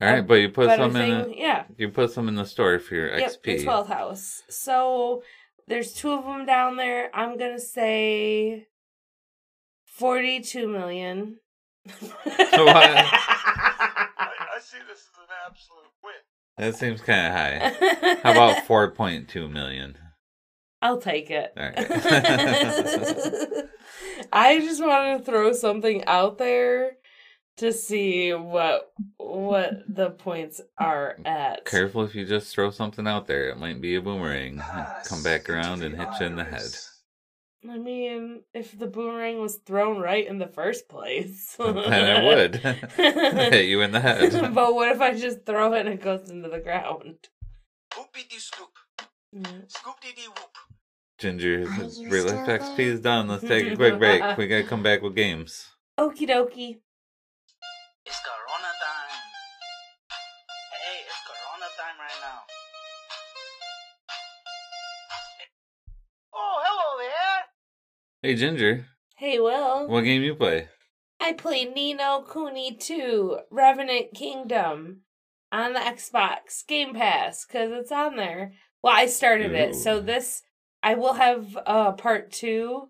All 0.00 0.10
right, 0.10 0.26
but 0.26 0.34
you 0.34 0.48
put 0.48 0.66
better 0.66 0.82
some 0.82 0.96
in. 0.96 1.22
thing. 1.24 1.30
The, 1.32 1.38
Yeah. 1.38 1.64
you 1.76 1.88
put 1.90 2.10
some 2.10 2.26
in 2.28 2.34
the 2.34 2.44
store 2.44 2.78
for 2.80 2.94
your 2.96 3.16
Yep. 3.18 3.42
The 3.44 3.54
XP. 3.58 3.64
twelfth 3.64 3.88
house. 3.90 4.42
So 4.48 5.22
there's 5.68 5.92
two 5.92 6.10
of 6.12 6.24
them 6.24 6.44
down 6.46 6.76
there. 6.76 7.10
I'm 7.14 7.38
gonna 7.38 7.60
say 7.60 8.66
forty-two 9.86 10.66
million. 10.68 11.38
I, 11.86 13.08
I 14.56 14.58
see 14.60 14.78
this 14.88 14.98
as 14.98 15.18
an 15.18 15.28
absolute 15.46 15.92
win. 16.02 16.12
That 16.56 16.74
seems 16.76 17.00
kind 17.00 17.26
of 17.26 17.32
high. 17.32 18.16
How 18.22 18.32
about 18.32 18.64
four 18.66 18.90
point 18.90 19.28
two 19.28 19.48
million? 19.48 19.96
I'll 20.80 21.00
take 21.00 21.30
it. 21.30 21.52
All 21.56 21.62
right. 21.64 21.74
I 24.32 24.60
just 24.60 24.82
wanted 24.84 25.18
to 25.18 25.24
throw 25.24 25.52
something 25.52 26.04
out 26.06 26.38
there 26.38 26.92
to 27.56 27.72
see 27.72 28.32
what 28.32 28.92
what 29.16 29.82
the 29.88 30.10
points 30.10 30.60
are 30.78 31.16
at. 31.24 31.64
Careful 31.64 32.04
if 32.04 32.14
you 32.14 32.24
just 32.24 32.54
throw 32.54 32.70
something 32.70 33.06
out 33.06 33.26
there; 33.26 33.48
it 33.48 33.58
might 33.58 33.80
be 33.80 33.96
a 33.96 34.00
boomerang. 34.00 34.62
Come 35.04 35.22
back 35.22 35.50
around 35.50 35.82
and 35.82 35.96
hit 35.96 36.08
you 36.20 36.26
in 36.26 36.36
the 36.36 36.44
head. 36.44 36.70
I 37.68 37.76
mean, 37.76 38.42
if 38.54 38.78
the 38.78 38.86
boomerang 38.86 39.40
was 39.40 39.56
thrown 39.56 39.98
right 39.98 40.24
in 40.26 40.38
the 40.38 40.46
first 40.46 40.88
place, 40.88 41.56
then 41.58 41.76
it 41.76 42.24
would 42.24 42.54
hit 42.96 43.66
you 43.66 43.80
in 43.80 43.90
the 43.90 44.00
head. 44.00 44.54
but 44.54 44.74
what 44.74 44.90
if 44.90 45.00
I 45.00 45.14
just 45.18 45.44
throw 45.44 45.72
it 45.74 45.80
and 45.80 45.88
it 45.88 46.00
goes 46.02 46.30
into 46.30 46.48
the 46.48 46.60
ground? 46.60 47.16
Whoopie 47.92 48.28
dee 48.28 48.38
scoop. 48.38 48.68
Mm. 49.34 49.70
Scoop 49.70 49.94
dee 50.00 50.12
dee 50.16 50.26
whoop. 50.28 50.56
Ginger, 51.18 51.66
Are 51.68 51.84
you 51.84 52.10
real 52.10 52.26
life 52.26 52.46
XP 52.48 52.76
there? 52.76 52.86
is 52.86 53.00
done. 53.00 53.28
Let's 53.28 53.42
take 53.42 53.66
a 53.72 53.76
quick 53.76 53.98
break. 53.98 54.36
We 54.38 54.46
gotta 54.46 54.62
come 54.64 54.82
back 54.82 55.02
with 55.02 55.14
games. 55.16 55.68
Okie 55.98 56.28
dokie. 56.28 56.78
It's 58.06 58.20
Corona 58.24 58.72
time. 58.80 59.18
Hey, 60.72 61.00
it's 61.04 61.20
Corona 61.26 61.68
time 61.76 61.98
right 61.98 62.20
now. 62.22 62.40
Oh, 66.34 66.60
hello 66.64 67.02
there. 67.02 67.42
Hey, 68.22 68.34
Ginger, 68.36 68.86
Hey, 69.16 69.38
Will. 69.40 69.88
what 69.88 70.02
game 70.02 70.22
you 70.22 70.34
play? 70.36 70.68
I 71.20 71.32
play 71.32 71.64
Ni 71.64 71.92
No 71.94 72.22
Kuni 72.22 72.76
2 72.76 73.38
Revenant 73.50 74.14
Kingdom 74.14 75.00
on 75.50 75.72
the 75.72 75.80
Xbox 75.80 76.64
Game 76.66 76.94
Pass 76.94 77.44
because 77.44 77.72
it's 77.72 77.90
on 77.92 78.16
there. 78.16 78.52
Well, 78.82 78.94
I 78.94 79.06
started 79.06 79.52
it, 79.52 79.74
so 79.74 80.00
this 80.00 80.42
I 80.82 80.94
will 80.94 81.14
have 81.14 81.58
uh 81.66 81.92
part 81.92 82.30
two, 82.30 82.88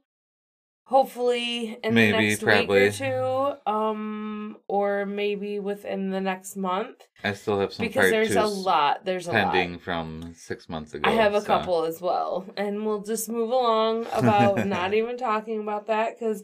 hopefully 0.84 1.78
in 1.82 1.94
Maybe, 1.94 2.12
the 2.12 2.18
next 2.28 2.42
probably. 2.42 2.82
week 2.84 3.00
or 3.00 3.56
two, 3.64 3.70
um, 3.72 4.56
or 4.68 5.06
maybe 5.06 5.58
within 5.58 6.10
the 6.10 6.20
next 6.20 6.56
month 6.56 6.96
I 7.24 7.32
still 7.32 7.58
have 7.60 7.72
some 7.72 7.86
because 7.86 8.10
there's 8.10 8.36
a 8.36 8.44
lot. 8.46 9.04
There's 9.04 9.26
a 9.28 9.32
lot. 9.32 9.52
pending 9.52 9.78
from 9.78 10.34
six 10.36 10.68
months 10.68 10.94
ago. 10.94 11.08
I 11.08 11.14
have 11.14 11.34
a 11.34 11.40
so- 11.40 11.46
couple 11.46 11.84
as 11.84 12.00
well, 12.00 12.44
and 12.56 12.84
we'll 12.86 13.02
just 13.02 13.28
move 13.28 13.50
along 13.50 14.06
about 14.12 14.66
not 14.66 14.94
even 15.00 15.16
talking 15.16 15.60
about 15.60 15.86
that 15.86 16.18
because 16.18 16.42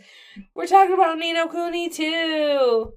we're 0.55 0.67
talking 0.67 0.95
about 0.95 1.19
Ni 1.19 1.33
No 1.33 1.49
Kuni 1.49 1.89
too. 1.91 2.95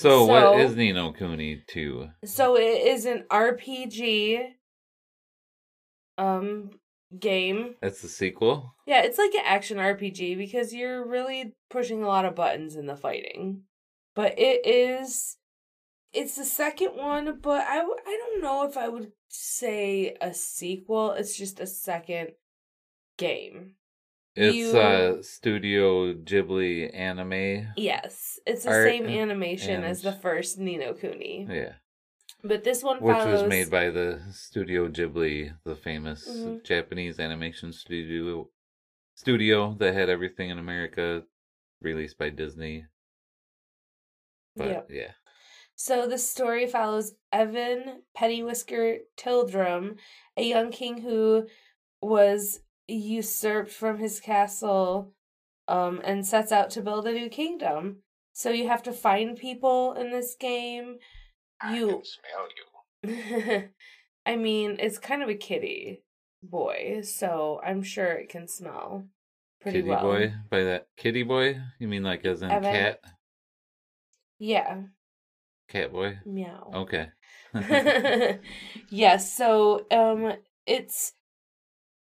So, 0.00 0.26
So- 0.26 0.52
what 0.52 0.60
is 0.60 0.76
Ni 0.76 0.92
No 0.92 1.12
Kuni 1.12 1.62
2? 1.66 2.08
So 2.24 2.56
it 2.56 2.86
is 2.86 3.04
an 3.04 3.24
RPG 3.30 4.54
um 6.16 6.70
game. 7.18 7.74
That's 7.82 8.00
the 8.02 8.08
sequel? 8.08 8.74
Yeah, 8.86 9.02
it's 9.02 9.18
like 9.18 9.34
an 9.34 9.42
action 9.44 9.78
RPG 9.78 10.36
because 10.38 10.72
you're 10.72 11.06
really 11.06 11.52
pushing 11.68 12.02
a 12.02 12.06
lot 12.06 12.24
of 12.24 12.34
buttons 12.34 12.76
in 12.76 12.86
the 12.86 12.96
fighting. 12.96 13.62
But 14.14 14.38
it 14.38 14.66
is 14.66 15.36
it's 16.12 16.34
the 16.36 16.44
second 16.44 16.96
one, 16.96 17.38
but 17.40 17.60
I 17.66 17.76
w- 17.78 17.96
I 18.06 18.16
don't 18.24 18.42
know 18.42 18.64
if 18.64 18.76
I 18.76 18.88
would 18.88 19.12
say 19.28 20.16
a 20.20 20.32
sequel. 20.34 21.12
It's 21.12 21.36
just 21.36 21.60
a 21.60 21.66
second 21.66 22.30
game. 23.18 23.74
It's 24.36 24.56
You- 24.56 24.78
uh 24.78 25.22
Studio 25.22 26.14
Ghibli 26.14 26.94
anime. 26.94 27.72
Yes, 27.76 28.38
it's 28.46 28.64
the 28.64 28.70
same 28.70 29.06
animation 29.06 29.82
as 29.84 30.02
the 30.02 30.12
first 30.12 30.58
Ni 30.58 30.76
No 30.76 30.94
Kuni. 30.94 31.46
Yeah. 31.50 31.74
But 32.42 32.64
this 32.64 32.82
one 32.82 33.00
Which 33.02 33.16
follows 33.16 33.42
was 33.42 33.48
made 33.50 33.70
by 33.70 33.90
the 33.90 34.20
Studio 34.32 34.88
Ghibli, 34.88 35.52
the 35.64 35.76
famous 35.76 36.28
Mhm. 36.28 36.64
Japanese 36.64 37.18
animation 37.20 37.72
studio 37.72 38.48
studio 39.14 39.74
that 39.78 39.92
had 39.94 40.08
everything 40.08 40.48
in 40.48 40.58
America 40.58 41.24
released 41.82 42.16
by 42.16 42.30
Disney. 42.30 42.86
But 44.56 44.68
Yep. 44.68 44.90
yeah. 44.90 45.12
So 45.74 46.06
the 46.06 46.18
story 46.18 46.66
follows 46.66 47.14
Evan 47.32 48.02
Pettiwhisker 48.16 49.00
Tildrum, 49.16 49.98
a 50.36 50.42
young 50.42 50.70
king 50.70 51.02
who 51.02 51.48
was 52.00 52.60
usurped 52.94 53.70
from 53.70 53.98
his 53.98 54.20
castle 54.20 55.12
um, 55.68 56.00
and 56.04 56.26
sets 56.26 56.52
out 56.52 56.70
to 56.70 56.82
build 56.82 57.06
a 57.06 57.12
new 57.12 57.28
kingdom. 57.28 57.98
So 58.32 58.50
you 58.50 58.68
have 58.68 58.82
to 58.84 58.92
find 58.92 59.36
people 59.36 59.94
in 59.94 60.10
this 60.10 60.34
game. 60.38 60.96
I 61.60 61.76
You 61.76 61.88
can 61.88 62.02
smell 62.04 63.52
you. 63.52 63.68
I 64.26 64.36
mean, 64.36 64.76
it's 64.78 64.98
kind 64.98 65.22
of 65.22 65.28
a 65.28 65.34
kitty 65.34 66.02
boy, 66.42 67.02
so 67.02 67.60
I'm 67.64 67.82
sure 67.82 68.12
it 68.12 68.28
can 68.28 68.48
smell 68.48 69.04
pretty 69.60 69.80
kitty 69.80 69.90
well. 69.90 70.02
boy 70.02 70.34
by 70.50 70.64
that 70.64 70.88
kitty 70.96 71.22
boy. 71.22 71.60
You 71.78 71.88
mean 71.88 72.02
like 72.02 72.24
as 72.24 72.42
in 72.42 72.50
Evan? 72.50 72.72
cat? 72.72 73.00
Yeah. 74.38 74.82
Cat 75.68 75.92
boy. 75.92 76.18
Meow. 76.24 76.70
Okay. 76.74 77.08
yes, 78.90 79.36
so 79.36 79.86
um 79.90 80.32
it's 80.66 81.12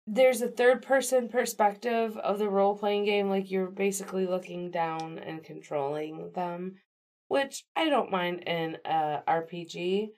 there's 0.08 0.42
a 0.42 0.48
third 0.48 0.82
person 0.82 1.30
perspective 1.30 2.16
of 2.18 2.38
the 2.38 2.50
role 2.50 2.78
playing 2.78 3.06
game 3.06 3.30
like 3.30 3.50
you're 3.50 3.70
basically 3.70 4.28
looking 4.28 4.70
down 4.70 5.18
and 5.20 5.44
controlling 5.44 6.32
them, 6.34 6.76
which 7.28 7.66
I 7.76 7.90
don't 7.90 8.12
mind 8.12 8.44
in 8.46 8.78
a 8.86 9.24
RPG. 9.28 10.10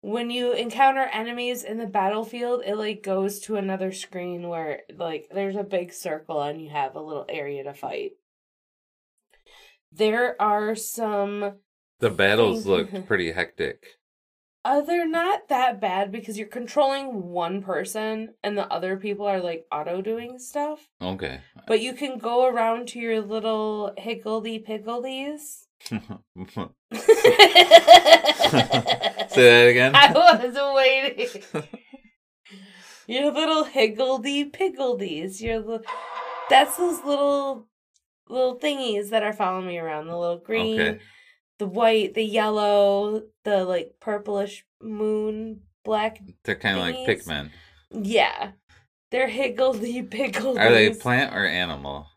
When 0.00 0.30
you 0.30 0.52
encounter 0.52 1.02
enemies 1.12 1.64
in 1.64 1.78
the 1.78 1.86
battlefield, 1.86 2.62
it 2.64 2.76
like 2.76 3.02
goes 3.02 3.40
to 3.40 3.56
another 3.56 3.92
screen 3.92 4.48
where 4.48 4.80
like 4.96 5.28
there's 5.32 5.56
a 5.56 5.64
big 5.64 5.92
circle 5.92 6.40
and 6.40 6.60
you 6.60 6.70
have 6.70 6.94
a 6.94 7.00
little 7.00 7.26
area 7.28 7.64
to 7.64 7.74
fight. 7.74 8.12
There 9.92 10.40
are 10.40 10.74
some 10.74 11.54
the 11.98 12.10
battles 12.10 12.66
looked 12.66 13.06
pretty 13.06 13.32
hectic. 13.32 13.86
Uh, 14.64 14.80
they're 14.80 15.08
not 15.08 15.48
that 15.48 15.80
bad 15.80 16.12
because 16.12 16.38
you're 16.38 16.46
controlling 16.46 17.30
one 17.30 17.60
person 17.62 18.32
and 18.44 18.56
the 18.56 18.66
other 18.72 18.96
people 18.96 19.26
are 19.26 19.40
like 19.40 19.66
auto 19.72 20.00
doing 20.00 20.38
stuff. 20.38 20.88
Okay. 21.02 21.40
But 21.66 21.80
you 21.80 21.94
can 21.94 22.16
go 22.18 22.46
around 22.46 22.86
to 22.88 23.00
your 23.00 23.20
little 23.20 23.92
higgledy 23.98 24.60
piggledies. 24.60 25.64
Say 25.90 25.98
that 29.50 29.66
again. 29.70 29.92
I 29.96 30.12
was 30.12 30.74
waiting. 30.76 31.42
your 33.06 33.32
little 33.32 33.64
higgledy 33.64 34.44
piggledies. 34.50 35.40
Your 35.40 35.58
li- 35.60 35.78
that's 36.48 36.76
those 36.76 37.02
little 37.04 37.66
little 38.28 38.58
thingies 38.58 39.10
that 39.10 39.22
are 39.22 39.32
following 39.32 39.66
me 39.66 39.78
around. 39.78 40.06
The 40.06 40.16
little 40.16 40.38
green, 40.38 40.80
Okay. 40.80 41.00
The 41.62 41.68
white, 41.68 42.14
the 42.14 42.24
yellow, 42.24 43.22
the 43.44 43.64
like 43.64 43.94
purplish 44.00 44.64
moon, 44.82 45.60
black 45.84 46.20
They're 46.42 46.56
kind 46.56 46.76
of 46.76 46.82
like. 46.82 46.96
Pikmin. 46.96 47.50
Yeah. 47.92 48.50
They're 49.12 49.28
higgledy 49.28 50.02
piggledy. 50.10 50.58
Are 50.58 50.72
they 50.72 50.90
plant 50.90 51.36
or 51.36 51.46
animal? 51.46 52.08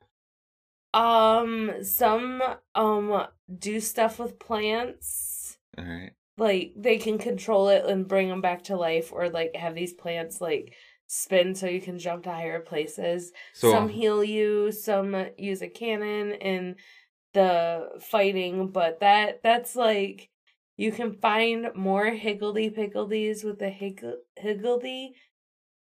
Um 0.96 1.74
some 1.84 2.42
um 2.74 3.28
do 3.56 3.80
stuff 3.80 4.18
with 4.18 4.40
plants. 4.40 5.58
All 5.78 5.86
right. 5.86 6.14
Like 6.40 6.74
they 6.76 6.98
can 6.98 7.20
control 7.20 7.70
it 7.70 7.86
and 7.86 8.08
bring 8.08 8.30
them 8.30 8.42
back 8.42 8.64
to 8.64 8.76
life 8.76 9.12
or 9.12 9.30
like 9.30 9.56
have 9.56 9.76
these 9.76 9.94
plants 9.94 10.42
like 10.42 10.74
spin 11.06 11.54
so 11.54 11.68
you 11.68 11.82
can 11.82 12.00
jump 12.00 12.24
to 12.24 12.32
higher 12.32 12.62
places. 12.62 13.32
So 13.54 13.72
some 13.72 13.90
heal 13.90 14.24
you, 14.24 14.72
some 14.72 15.28
use 15.38 15.62
a 15.62 15.68
cannon 15.68 16.32
in 16.32 16.78
the 17.36 17.90
fighting, 18.02 18.70
but 18.70 19.00
that 19.02 19.44
that's 19.44 19.76
like 19.76 20.30
you 20.78 20.92
can 20.92 21.14
find 21.14 21.68
more 21.76 22.08
higgledy 22.08 22.70
piggledies 22.72 23.44
with 23.46 23.60
the 23.60 23.70
higg- 23.70 24.04
higgledy 24.36 25.14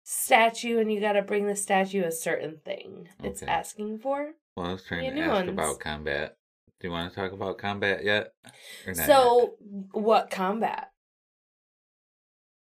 statue 0.03 0.79
and 0.79 0.93
you 0.93 1.01
got 1.01 1.13
to 1.13 1.23
bring 1.23 1.47
the 1.47 1.57
statue 1.57 2.05
a 2.05 2.13
certain 2.13 2.59
thing 2.65 3.09
it's 3.25 3.43
asking 3.43 3.99
for. 3.99 4.33
well, 4.57 4.67
I 4.67 4.73
was 4.73 4.85
trying 4.85 5.15
to 5.15 5.21
ask 5.21 5.33
ones. 5.33 5.49
about 5.51 5.81
combat. 5.81 6.37
Do 6.81 6.89
you 6.89 6.93
want 6.93 7.13
to 7.13 7.19
talk 7.19 7.33
about 7.33 7.59
combat 7.59 8.05
yet? 8.05 8.33
Or 8.87 8.93
not 8.93 9.07
So, 9.07 9.55
what 9.93 10.31
combat? 10.31 10.91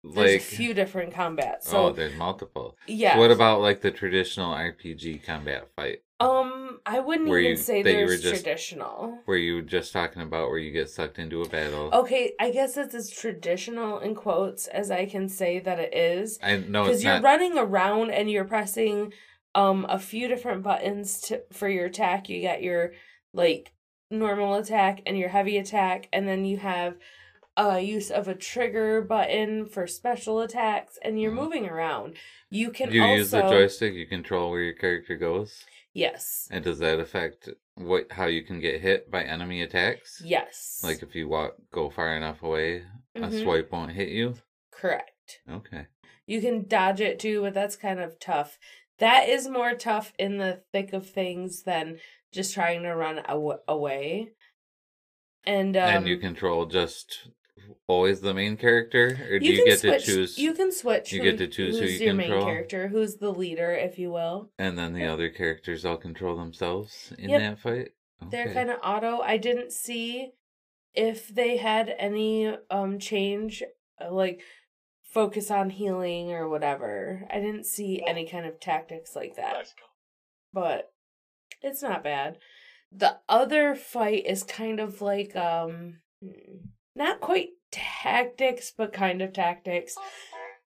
yet? 0.02 0.14
There's 0.14 0.32
like 0.32 0.40
a 0.40 0.44
few 0.44 0.72
different 0.74 1.12
combats. 1.12 1.72
oh, 1.72 1.92
there's 1.92 2.16
multiple. 2.16 2.76
yeah. 2.86 3.18
What 3.18 3.30
about 3.30 3.60
like 3.60 3.80
the 3.80 3.90
traditional 3.90 4.54
RPG 4.54 5.24
combat 5.24 5.68
fight? 5.76 5.98
Um, 6.18 6.80
I 6.86 7.00
wouldn't 7.00 7.28
Where 7.28 7.38
even 7.40 7.50
you- 7.52 7.56
say 7.58 7.82
that 7.82 7.90
you 7.90 7.96
there's 8.06 8.10
were 8.24 8.30
just- 8.30 8.42
traditional. 8.44 9.18
Where 9.26 9.36
you 9.36 9.56
were 9.56 9.62
just 9.62 9.92
talking 9.92 10.22
about 10.22 10.48
where 10.48 10.58
you 10.58 10.70
get 10.72 10.88
sucked 10.88 11.18
into 11.18 11.42
a 11.42 11.48
battle? 11.48 11.90
Okay, 11.92 12.32
I 12.40 12.50
guess 12.50 12.76
it's 12.78 12.94
as 12.94 13.10
traditional 13.10 13.98
in 13.98 14.14
quotes 14.14 14.66
as 14.66 14.90
I 14.90 15.04
can 15.04 15.28
say 15.28 15.58
that 15.58 15.78
it 15.78 15.94
is. 15.94 16.38
I 16.42 16.56
know 16.56 16.84
because 16.84 17.04
you're 17.04 17.14
not. 17.14 17.22
running 17.22 17.58
around 17.58 18.10
and 18.12 18.30
you're 18.30 18.44
pressing 18.46 19.12
um 19.54 19.84
a 19.88 19.98
few 19.98 20.26
different 20.28 20.62
buttons 20.62 21.20
to 21.22 21.42
for 21.52 21.68
your 21.68 21.86
attack. 21.86 22.28
You 22.30 22.40
got 22.40 22.62
your 22.62 22.92
like 23.34 23.72
normal 24.10 24.54
attack 24.54 25.02
and 25.04 25.18
your 25.18 25.28
heavy 25.28 25.58
attack, 25.58 26.08
and 26.14 26.26
then 26.26 26.46
you 26.46 26.56
have 26.58 26.96
uh 27.58 27.76
use 27.76 28.10
of 28.10 28.26
a 28.26 28.34
trigger 28.34 29.02
button 29.02 29.66
for 29.66 29.86
special 29.86 30.40
attacks, 30.40 30.98
and 31.02 31.20
you're 31.20 31.32
Mhm. 31.32 31.42
moving 31.42 31.68
around. 31.68 32.16
You 32.48 32.70
can 32.70 32.90
you 32.90 33.02
also 33.02 33.14
use 33.16 33.30
the 33.32 33.42
joystick. 33.42 33.92
You 33.94 34.06
control 34.06 34.50
where 34.50 34.62
your 34.62 34.74
character 34.74 35.16
goes, 35.16 35.64
yes, 35.96 36.48
and 36.50 36.62
does 36.64 36.78
that 36.78 37.00
affect 37.00 37.48
what 37.74 38.10
how 38.12 38.26
you 38.26 38.42
can 38.42 38.60
get 38.60 38.80
hit 38.80 39.10
by 39.10 39.22
enemy 39.24 39.62
attacks? 39.62 40.20
yes, 40.24 40.80
Like 40.84 41.02
if 41.02 41.14
you 41.14 41.28
walk 41.28 41.54
go 41.72 41.90
far 41.90 42.16
enough 42.16 42.42
away, 42.42 42.84
a 43.14 43.20
Mhm. 43.28 43.42
swipe 43.42 43.72
won't 43.72 43.92
hit 43.92 44.08
you. 44.10 44.34
correct. 44.70 45.40
Okay. 45.48 45.86
You 46.26 46.40
can 46.40 46.66
dodge 46.66 47.00
it 47.00 47.18
too, 47.18 47.40
but 47.42 47.54
that's 47.54 47.76
kind 47.76 48.00
of 48.00 48.18
tough. 48.18 48.58
That 48.98 49.28
is 49.28 49.48
more 49.48 49.74
tough 49.74 50.12
in 50.18 50.38
the 50.38 50.62
thick 50.72 50.92
of 50.92 51.08
things 51.08 51.62
than 51.62 51.98
just 52.32 52.52
trying 52.54 52.82
to 52.82 52.94
run 52.94 53.18
aw- 53.20 53.58
away. 53.68 54.32
And 55.44 55.76
um, 55.76 55.88
and 55.98 56.08
you 56.08 56.18
control 56.18 56.66
just 56.66 57.28
always 57.88 58.20
the 58.20 58.34
main 58.34 58.56
character, 58.56 59.18
or 59.30 59.38
do 59.38 59.46
you 59.46 59.52
you, 59.52 59.64
get 59.64 59.80
switch, 59.80 60.04
to 60.04 60.12
choose? 60.12 60.38
You 60.38 60.52
can 60.54 60.72
switch. 60.72 61.12
you 61.12 61.18
from 61.20 61.24
get 61.26 61.38
to 61.38 61.46
choose 61.48 61.76
who 61.76 61.82
who's 61.82 62.00
you 62.00 62.06
your 62.06 62.14
main 62.14 62.26
control? 62.30 62.46
character, 62.46 62.88
who's 62.88 63.16
the 63.16 63.30
leader, 63.32 63.72
if 63.72 63.98
you 63.98 64.10
will. 64.10 64.50
and 64.58 64.76
then 64.78 64.92
the 64.92 65.06
other 65.06 65.28
characters 65.30 65.84
all 65.84 65.96
control 65.96 66.36
themselves 66.36 67.12
in 67.18 67.30
Yep. 67.30 67.40
that 67.40 67.58
fight. 67.60 67.88
They're 68.30 68.52
kind 68.52 68.70
of 68.70 68.78
auto. 68.82 69.20
I 69.20 69.36
didn't 69.36 69.72
see 69.72 70.32
if 70.94 71.28
they 71.28 71.58
had 71.58 71.94
any 71.98 72.56
um 72.70 72.98
change, 72.98 73.62
uh, 74.00 74.10
like 74.12 74.40
focus 75.04 75.50
on 75.50 75.70
healing 75.70 76.32
or 76.32 76.48
whatever. 76.48 77.26
I 77.30 77.40
didn't 77.40 77.66
see 77.66 78.02
any 78.06 78.26
kind 78.26 78.46
of 78.46 78.58
tactics 78.58 79.14
like 79.14 79.36
that. 79.36 79.72
But 80.52 80.90
it's 81.62 81.82
not 81.82 82.02
bad. 82.02 82.38
The 82.90 83.18
other 83.28 83.74
fight 83.74 84.24
is 84.26 84.42
kind 84.42 84.80
of 84.80 85.02
like 85.02 85.36
um 85.36 85.98
hmm, 86.22 86.56
not 86.94 87.20
quite 87.20 87.50
tactics 87.70 88.72
but 88.76 88.92
kind 88.92 89.22
of 89.22 89.32
tactics. 89.32 89.96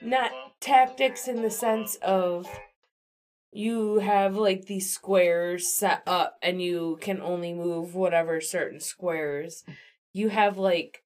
Not 0.00 0.32
tactics 0.60 1.28
in 1.28 1.42
the 1.42 1.50
sense 1.50 1.96
of 1.96 2.46
you 3.52 3.98
have 3.98 4.36
like 4.36 4.66
these 4.66 4.92
squares 4.92 5.72
set 5.72 6.02
up 6.06 6.38
and 6.42 6.60
you 6.60 6.98
can 7.00 7.20
only 7.20 7.52
move 7.52 7.94
whatever 7.94 8.40
certain 8.40 8.80
squares. 8.80 9.64
You 10.12 10.30
have 10.30 10.58
like 10.58 11.02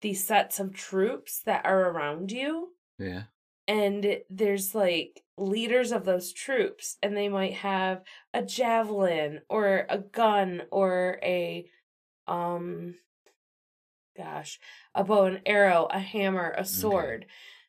these 0.00 0.24
sets 0.24 0.58
of 0.58 0.74
troops 0.74 1.40
that 1.44 1.64
are 1.64 1.90
around 1.90 2.32
you 2.32 2.70
yeah. 2.98 3.22
and 3.66 4.18
there's 4.28 4.74
like 4.74 5.22
leaders 5.36 5.92
of 5.92 6.04
those 6.04 6.32
troops 6.32 6.96
and 7.02 7.16
they 7.16 7.28
might 7.28 7.54
have 7.54 8.02
a 8.34 8.42
javelin 8.42 9.40
or 9.48 9.86
a 9.88 9.98
gun 9.98 10.62
or 10.70 11.18
a 11.22 11.66
um 12.26 12.94
gosh 14.16 14.58
a 14.94 15.04
bow 15.04 15.24
and 15.24 15.40
arrow 15.46 15.86
a 15.90 15.98
hammer 15.98 16.54
a 16.56 16.64
sword 16.64 17.26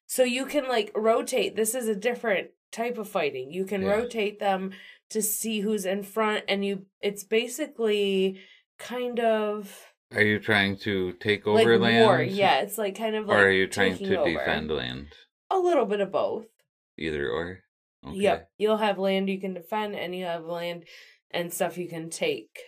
so 0.07 0.23
you 0.23 0.45
can 0.45 0.67
like 0.67 0.91
rotate 0.95 1.55
this 1.55 1.73
is 1.75 1.87
a 1.87 1.95
different 1.95 2.49
type 2.71 2.97
of 2.97 3.07
fighting 3.07 3.51
you 3.51 3.65
can 3.65 3.81
Yeah. 3.81 3.91
rotate 3.91 4.39
them 4.39 4.71
to 5.09 5.21
see 5.21 5.59
who's 5.61 5.85
in 5.85 6.03
front 6.03 6.45
and 6.47 6.63
you 6.65 6.85
it's 7.01 7.23
basically 7.23 8.39
kind 8.79 9.19
of 9.19 9.87
Are 10.13 10.21
you 10.21 10.39
trying 10.39 10.77
to 10.79 11.13
take 11.13 11.45
like 11.45 11.61
over 11.61 11.77
land? 11.77 12.05
war 12.05 12.21
yeah 12.21 12.61
it's 12.61 12.77
like 12.77 12.97
kind 12.97 13.15
of 13.15 13.27
like 13.27 13.37
or 13.37 13.45
are 13.47 13.51
you 13.51 13.67
trying 13.67 13.97
to 13.97 14.15
over. 14.19 14.29
defend 14.39 14.71
land? 14.71 15.07
a 15.49 15.57
little 15.57 15.85
bit 15.85 15.99
of 16.01 16.11
both 16.11 16.45
Either 16.97 17.29
or. 17.29 17.59
Okay. 18.05 18.17
Yep. 18.17 18.49
You'll 18.57 18.77
have 18.77 18.97
land 18.99 19.29
you 19.29 19.39
can 19.39 19.53
defend 19.53 19.95
and 19.95 20.13
you 20.15 20.25
have 20.25 20.43
land 20.45 20.85
and 21.31 21.51
stuff 21.53 21.77
you 21.77 21.87
can 21.87 22.09
take. 22.09 22.59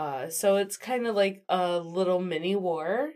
Uh 0.00 0.30
so 0.30 0.56
it's 0.56 0.78
kind 0.78 1.06
of 1.06 1.14
like 1.14 1.44
a 1.50 1.78
little 1.78 2.20
mini 2.20 2.56
war, 2.56 3.10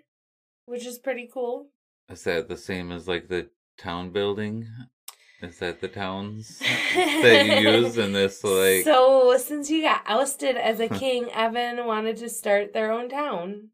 which 0.67 0.85
is 0.85 0.99
pretty 0.99 1.29
cool. 1.33 1.71
Is 2.11 2.25
that 2.25 2.49
the 2.49 2.59
same 2.59 2.93
as 2.93 3.09
like 3.09 3.29
the 3.29 3.49
town 3.79 4.11
building? 4.11 4.67
Is 5.41 5.59
that 5.61 5.81
the 5.81 5.89
towns 5.89 6.59
that 6.95 7.47
you 7.47 7.71
use 7.71 7.97
in 7.97 8.13
this 8.13 8.45
like? 8.45 8.85
So 8.85 9.35
since 9.39 9.71
you 9.71 9.81
got 9.81 10.03
ousted 10.07 10.57
as 10.57 10.79
a 10.79 10.89
king, 11.05 11.31
Evan 11.33 11.87
wanted 11.87 12.19
to 12.19 12.29
start 12.29 12.75
their 12.75 12.93
own 12.93 13.09
town. 13.09 13.71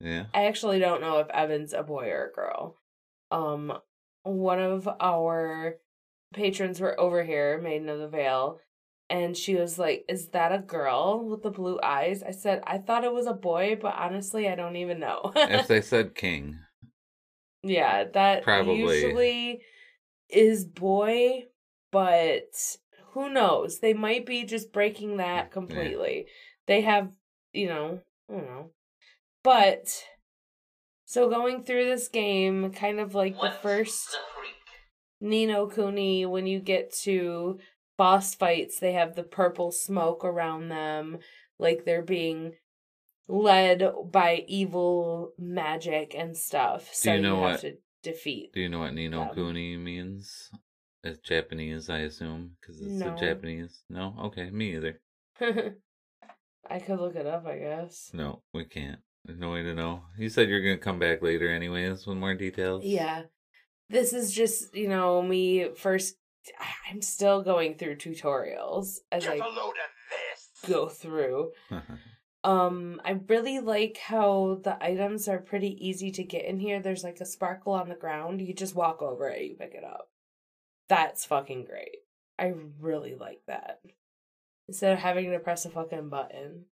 yeah. 0.00 0.26
I 0.34 0.44
actually 0.44 0.78
don't 0.78 1.00
know 1.00 1.20
if 1.20 1.30
Evan's 1.30 1.72
a 1.72 1.82
boy 1.82 2.10
or 2.10 2.26
a 2.26 2.32
girl. 2.34 2.76
Um 3.30 3.72
one 4.24 4.60
of 4.60 4.86
our 5.00 5.76
patrons 6.34 6.80
were 6.80 7.00
over 7.00 7.24
here, 7.24 7.58
Maiden 7.62 7.88
of 7.88 7.98
the 7.98 8.08
Veil, 8.08 8.58
and 9.08 9.36
she 9.36 9.54
was 9.54 9.78
like, 9.78 10.04
Is 10.08 10.28
that 10.28 10.52
a 10.52 10.58
girl 10.58 11.28
with 11.28 11.42
the 11.42 11.50
blue 11.50 11.78
eyes? 11.82 12.22
I 12.22 12.30
said, 12.30 12.62
I 12.66 12.78
thought 12.78 13.04
it 13.04 13.12
was 13.12 13.26
a 13.26 13.34
boy, 13.34 13.78
but 13.80 13.94
honestly 13.94 14.48
I 14.48 14.54
don't 14.54 14.76
even 14.76 15.00
know. 15.00 15.32
if 15.36 15.68
they 15.68 15.80
said 15.80 16.14
king, 16.14 16.58
Yeah, 17.62 18.04
that 18.14 18.42
Probably. 18.42 18.78
usually 18.78 19.62
is 20.28 20.64
boy, 20.64 21.44
but 21.90 22.76
who 23.12 23.28
knows? 23.30 23.80
They 23.80 23.92
might 23.92 24.24
be 24.24 24.44
just 24.44 24.72
breaking 24.72 25.18
that 25.18 25.48
mm, 25.48 25.52
completely. 25.52 26.26
They 26.66 26.80
have, 26.82 27.12
you 27.52 27.68
know, 27.68 28.00
I 28.30 28.32
don't 28.32 28.46
know. 28.46 28.70
But 29.44 30.04
so 31.04 31.28
going 31.28 31.62
through 31.62 31.84
this 31.84 32.08
game, 32.08 32.72
kind 32.72 33.00
of 33.00 33.14
like 33.14 33.38
the 33.38 33.50
first 33.50 34.08
the? 34.10 35.28
Ni 35.28 35.46
No 35.46 35.66
Kuni, 35.66 36.26
when 36.26 36.46
you 36.46 36.58
get 36.58 36.92
to 37.02 37.58
boss 37.96 38.34
fights, 38.34 38.78
they 38.78 38.92
have 38.92 39.14
the 39.14 39.22
purple 39.22 39.70
smoke 39.72 40.24
around 40.24 40.68
them, 40.68 41.18
like 41.58 41.84
they're 41.84 42.02
being 42.02 42.52
led 43.28 43.84
by 44.10 44.44
evil 44.48 45.32
magic 45.38 46.14
and 46.16 46.36
stuff. 46.36 46.92
So 46.92 47.14
you 47.14 47.20
know 47.22 47.42
have 47.42 47.50
what- 47.52 47.60
to 47.60 47.76
defeat. 48.02 48.52
Do 48.52 48.60
you 48.60 48.68
know 48.68 48.80
what 48.80 48.94
Nino 48.94 49.26
them. 49.26 49.34
Kuni 49.34 49.76
means? 49.76 50.50
It's 51.04 51.18
Japanese, 51.20 51.88
I 51.90 51.98
assume, 52.00 52.56
because 52.60 52.80
it's 52.80 52.90
No. 52.90 53.14
a 53.14 53.18
Japanese. 53.18 53.82
No, 53.88 54.14
okay, 54.24 54.50
me 54.50 54.76
either. 54.76 55.00
I 56.70 56.78
could 56.78 57.00
look 57.00 57.16
it 57.16 57.26
up, 57.26 57.46
I 57.46 57.58
guess. 57.58 58.10
No, 58.12 58.42
we 58.54 58.64
can't. 58.64 59.00
There's 59.24 59.38
no 59.38 59.50
way 59.52 59.62
to 59.62 59.74
know. 59.74 60.02
You 60.18 60.28
said 60.28 60.48
you're 60.48 60.62
gonna 60.62 60.78
come 60.78 60.98
back 60.98 61.22
later, 61.22 61.48
anyways, 61.48 62.06
with 62.06 62.16
more 62.16 62.34
details. 62.34 62.84
Yeah. 62.84 63.22
This 63.88 64.12
is 64.12 64.32
just, 64.32 64.74
you 64.74 64.88
know, 64.88 65.22
me 65.22 65.68
first. 65.76 66.16
I'm 66.90 67.02
still 67.02 67.42
going 67.42 67.74
through 67.76 67.96
tutorials 67.96 68.98
as 69.10 69.24
Get 69.24 69.34
I 69.34 69.36
a 69.36 69.48
load 69.48 69.70
of 69.70 69.90
this. 70.10 70.70
go 70.70 70.88
through. 70.88 71.52
Um, 72.44 73.00
I 73.04 73.20
really 73.28 73.60
like 73.60 73.98
how 73.98 74.60
the 74.64 74.82
items 74.82 75.28
are 75.28 75.38
pretty 75.38 75.76
easy 75.86 76.10
to 76.12 76.24
get 76.24 76.44
in 76.44 76.58
here. 76.58 76.80
There's 76.80 77.04
like 77.04 77.20
a 77.20 77.24
sparkle 77.26 77.72
on 77.72 77.88
the 77.88 77.94
ground. 77.94 78.40
You 78.40 78.52
just 78.52 78.74
walk 78.74 79.00
over 79.00 79.28
it, 79.28 79.42
you 79.42 79.54
pick 79.56 79.74
it 79.74 79.84
up. 79.84 80.08
That's 80.88 81.24
fucking 81.24 81.64
great. 81.64 81.98
I 82.38 82.52
really 82.80 83.14
like 83.14 83.42
that. 83.46 83.80
Instead 84.66 84.92
of 84.92 84.98
having 84.98 85.30
to 85.30 85.38
press 85.38 85.64
a 85.64 85.70
fucking 85.70 86.08
button. 86.08 86.64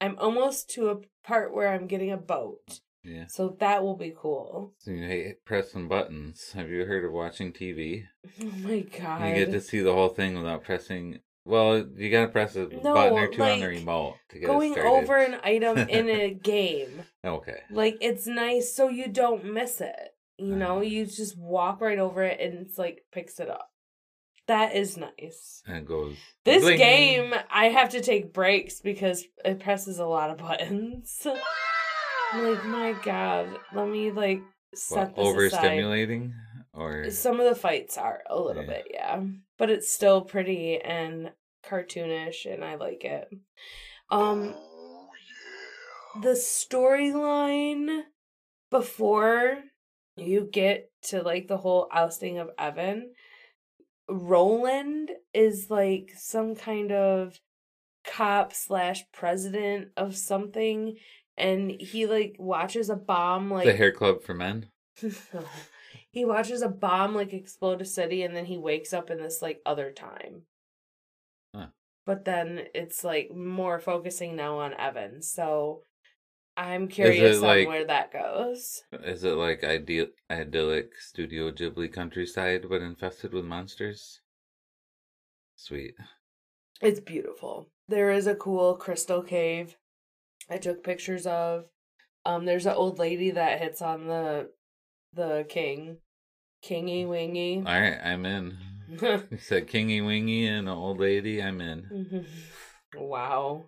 I'm 0.00 0.16
almost 0.18 0.70
to 0.70 0.88
a 0.88 1.00
part 1.22 1.52
where 1.54 1.68
I'm 1.68 1.86
getting 1.86 2.10
a 2.10 2.16
boat. 2.16 2.80
Yeah. 3.04 3.24
So 3.28 3.56
that 3.60 3.82
will 3.82 3.96
be 3.96 4.12
cool. 4.16 4.72
So 4.78 4.90
you 4.92 5.06
hate 5.06 5.44
pressing 5.44 5.88
buttons. 5.88 6.52
Have 6.54 6.68
you 6.70 6.84
heard 6.84 7.04
of 7.04 7.12
watching 7.12 7.52
TV? 7.52 8.04
Oh 8.40 8.44
my 8.62 8.80
god. 8.80 9.26
You 9.28 9.34
get 9.34 9.50
to 9.52 9.60
see 9.60 9.80
the 9.80 9.92
whole 9.92 10.08
thing 10.08 10.36
without 10.36 10.62
pressing. 10.64 11.18
Well, 11.44 11.84
you 11.96 12.10
gotta 12.10 12.28
press 12.28 12.54
a 12.54 12.66
No, 12.68 12.94
button 12.94 13.18
or 13.18 13.28
two 13.28 13.42
on 13.42 13.60
the 13.60 13.66
remote 13.66 14.14
to 14.30 14.38
get 14.38 14.46
going 14.46 14.70
it 14.70 14.74
started. 14.74 14.90
over 14.92 15.16
an 15.16 15.36
item 15.42 15.78
in 15.78 16.08
a 16.08 16.30
game. 16.42 17.02
Okay. 17.24 17.58
Like 17.70 17.98
it's 18.00 18.26
nice 18.28 18.72
so 18.74 18.88
you 18.88 19.08
don't 19.08 19.44
miss 19.52 19.80
it. 19.80 20.14
You 20.38 20.54
know, 20.56 20.74
Uh-huh. 20.76 20.80
you 20.82 21.04
just 21.06 21.36
walk 21.38 21.80
right 21.80 21.98
over 21.98 22.22
it 22.22 22.40
and 22.40 22.54
it's 22.64 22.78
like 22.78 23.04
picks 23.12 23.40
it 23.40 23.50
up. 23.50 23.68
That 24.46 24.74
is 24.76 24.96
nice. 24.96 25.62
And 25.66 25.78
it 25.78 25.86
goes. 25.86 26.16
This 26.44 26.62
bling. 26.62 26.78
game, 26.78 27.34
I 27.50 27.66
have 27.66 27.90
to 27.90 28.00
take 28.00 28.32
breaks 28.32 28.80
because 28.80 29.24
it 29.44 29.60
presses 29.60 29.98
a 29.98 30.06
lot 30.06 30.30
of 30.30 30.38
buttons. 30.38 31.26
Like, 32.34 32.64
my 32.66 32.94
god, 33.04 33.58
let 33.74 33.88
me 33.88 34.10
like 34.10 34.40
set 34.74 35.14
this 35.14 35.26
aside. 35.28 35.78
overstimulating 35.78 36.32
or 36.72 37.10
Some 37.10 37.40
of 37.40 37.48
the 37.48 37.54
fights 37.54 37.98
are 37.98 38.22
a 38.28 38.38
little 38.40 38.62
Yeah. 38.62 38.68
bit, 38.68 38.86
yeah. 38.90 39.22
But 39.58 39.70
it's 39.70 39.90
still 39.92 40.22
pretty 40.22 40.80
and 40.80 41.32
cartoonish 41.64 42.52
and 42.52 42.64
I 42.64 42.76
like 42.76 43.04
it. 43.04 43.28
Um 44.10 44.54
Oh, 44.56 45.08
yeah. 46.14 46.20
the 46.22 46.30
storyline 46.36 48.02
before 48.70 49.58
you 50.16 50.48
get 50.50 50.90
to 51.02 51.22
like 51.22 51.48
the 51.48 51.58
whole 51.58 51.88
ousting 51.92 52.38
of 52.38 52.50
Evan, 52.58 53.12
Roland 54.08 55.10
is 55.34 55.68
like 55.70 56.12
some 56.16 56.54
kind 56.54 56.92
of 56.92 57.38
cop 58.04 58.52
slash 58.52 59.04
president 59.12 59.88
of 59.96 60.16
something, 60.16 60.96
and 61.36 61.70
he 61.70 62.06
like 62.06 62.36
watches 62.38 62.90
a 62.90 62.96
bomb 62.96 63.50
like 63.50 63.64
the 63.64 63.76
hair 63.76 63.92
club 63.92 64.22
for 64.22 64.34
men. 64.34 64.66
he 66.10 66.24
watches 66.24 66.62
a 66.62 66.68
bomb 66.68 67.14
like 67.14 67.32
explode 67.32 67.80
a 67.80 67.86
city, 67.86 68.22
and 68.22 68.36
then 68.36 68.46
he 68.46 68.58
wakes 68.58 68.92
up 68.92 69.10
in 69.10 69.18
this 69.18 69.42
like 69.42 69.60
other 69.64 69.90
time. 69.90 70.42
Huh. 71.54 71.66
But 72.06 72.24
then 72.24 72.66
it's 72.74 73.04
like 73.04 73.34
more 73.34 73.78
focusing 73.78 74.36
now 74.36 74.58
on 74.58 74.74
Evan, 74.74 75.22
so 75.22 75.82
I'm 76.56 76.88
curious 76.88 77.38
on 77.38 77.42
like- 77.42 77.68
where 77.68 77.86
that 77.86 78.12
goes. 78.12 78.82
Is 78.92 79.24
it 79.24 79.34
like 79.34 79.64
ideal, 79.64 80.08
idyllic 80.30 80.96
Studio 80.98 81.50
Ghibli 81.50 81.92
countryside 81.92 82.66
but 82.68 82.82
infested 82.82 83.32
with 83.32 83.44
monsters? 83.44 84.20
Sweet. 85.56 85.94
It's 86.80 87.00
beautiful. 87.00 87.68
There 87.88 88.10
is 88.10 88.26
a 88.26 88.34
cool 88.34 88.74
crystal 88.74 89.22
cave 89.22 89.76
I 90.50 90.58
took 90.58 90.84
pictures 90.84 91.26
of. 91.26 91.64
Um, 92.24 92.44
there's 92.44 92.66
an 92.66 92.74
old 92.74 92.98
lady 92.98 93.30
that 93.32 93.60
hits 93.60 93.82
on 93.82 94.06
the 94.06 94.50
the 95.14 95.44
king, 95.48 95.98
kingy 96.64 97.06
wingy. 97.06 97.58
All 97.58 97.64
right, 97.80 97.98
I'm 98.02 98.24
in. 98.26 98.56
You 99.00 99.38
said 99.38 99.68
kingy 99.68 100.04
wingy 100.04 100.46
and 100.46 100.68
an 100.68 100.74
old 100.74 101.00
lady. 101.00 101.42
I'm 101.42 101.60
in. 101.62 101.82
Mm-hmm. 101.90 103.00
wow. 103.00 103.64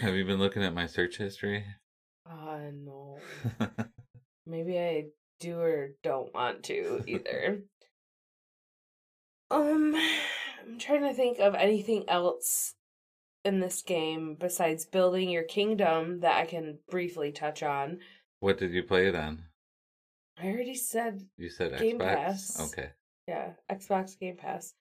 Have 0.00 0.14
you 0.14 0.24
been 0.24 0.38
looking 0.38 0.64
at 0.64 0.74
my 0.74 0.86
search 0.86 1.18
history? 1.18 1.64
uh 2.26 2.58
no. 2.72 3.18
Maybe 4.46 4.78
I 4.78 5.06
do 5.40 5.60
or 5.60 5.90
don't 6.02 6.32
want 6.34 6.62
to 6.64 7.02
either. 7.06 7.62
um 9.50 9.94
I'm 10.68 10.78
trying 10.78 11.02
to 11.02 11.14
think 11.14 11.38
of 11.38 11.54
anything 11.54 12.04
else 12.08 12.74
in 13.44 13.60
this 13.60 13.80
game 13.80 14.36
besides 14.38 14.84
building 14.84 15.30
your 15.30 15.44
kingdom 15.44 16.20
that 16.20 16.36
I 16.36 16.44
can 16.44 16.78
briefly 16.90 17.32
touch 17.32 17.62
on. 17.62 18.00
what 18.40 18.58
did 18.58 18.72
you 18.72 18.82
play 18.82 19.08
it 19.08 19.14
on? 19.14 19.44
I 20.40 20.48
already 20.48 20.74
said 20.74 21.26
You 21.36 21.48
said 21.48 21.78
Game 21.78 21.98
Xbox. 21.98 22.14
Pass. 22.14 22.60
Okay. 22.72 22.90
Yeah, 23.26 23.52
Xbox 23.70 24.18
Game 24.18 24.36
Pass. 24.36 24.74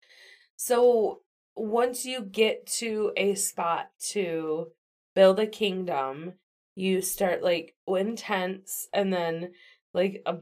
So 0.57 1.21
once 1.55 2.05
you 2.05 2.21
get 2.21 2.67
to 2.67 3.11
a 3.15 3.35
spot 3.35 3.89
to 4.09 4.67
build 5.15 5.39
a 5.39 5.47
kingdom, 5.47 6.33
you 6.75 7.01
start 7.01 7.41
like 7.41 7.75
intense 7.87 8.87
and 8.93 9.11
then 9.11 9.51
like 9.93 10.21
a 10.25 10.37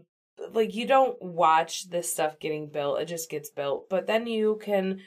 like 0.53 0.75
you 0.75 0.85
don't 0.85 1.21
watch 1.21 1.89
this 1.89 2.11
stuff 2.11 2.39
getting 2.39 2.67
built, 2.67 2.99
it 2.99 3.05
just 3.05 3.29
gets 3.29 3.49
built. 3.49 3.89
But 3.89 4.07
then 4.07 4.27
you 4.27 4.59
can 4.61 4.99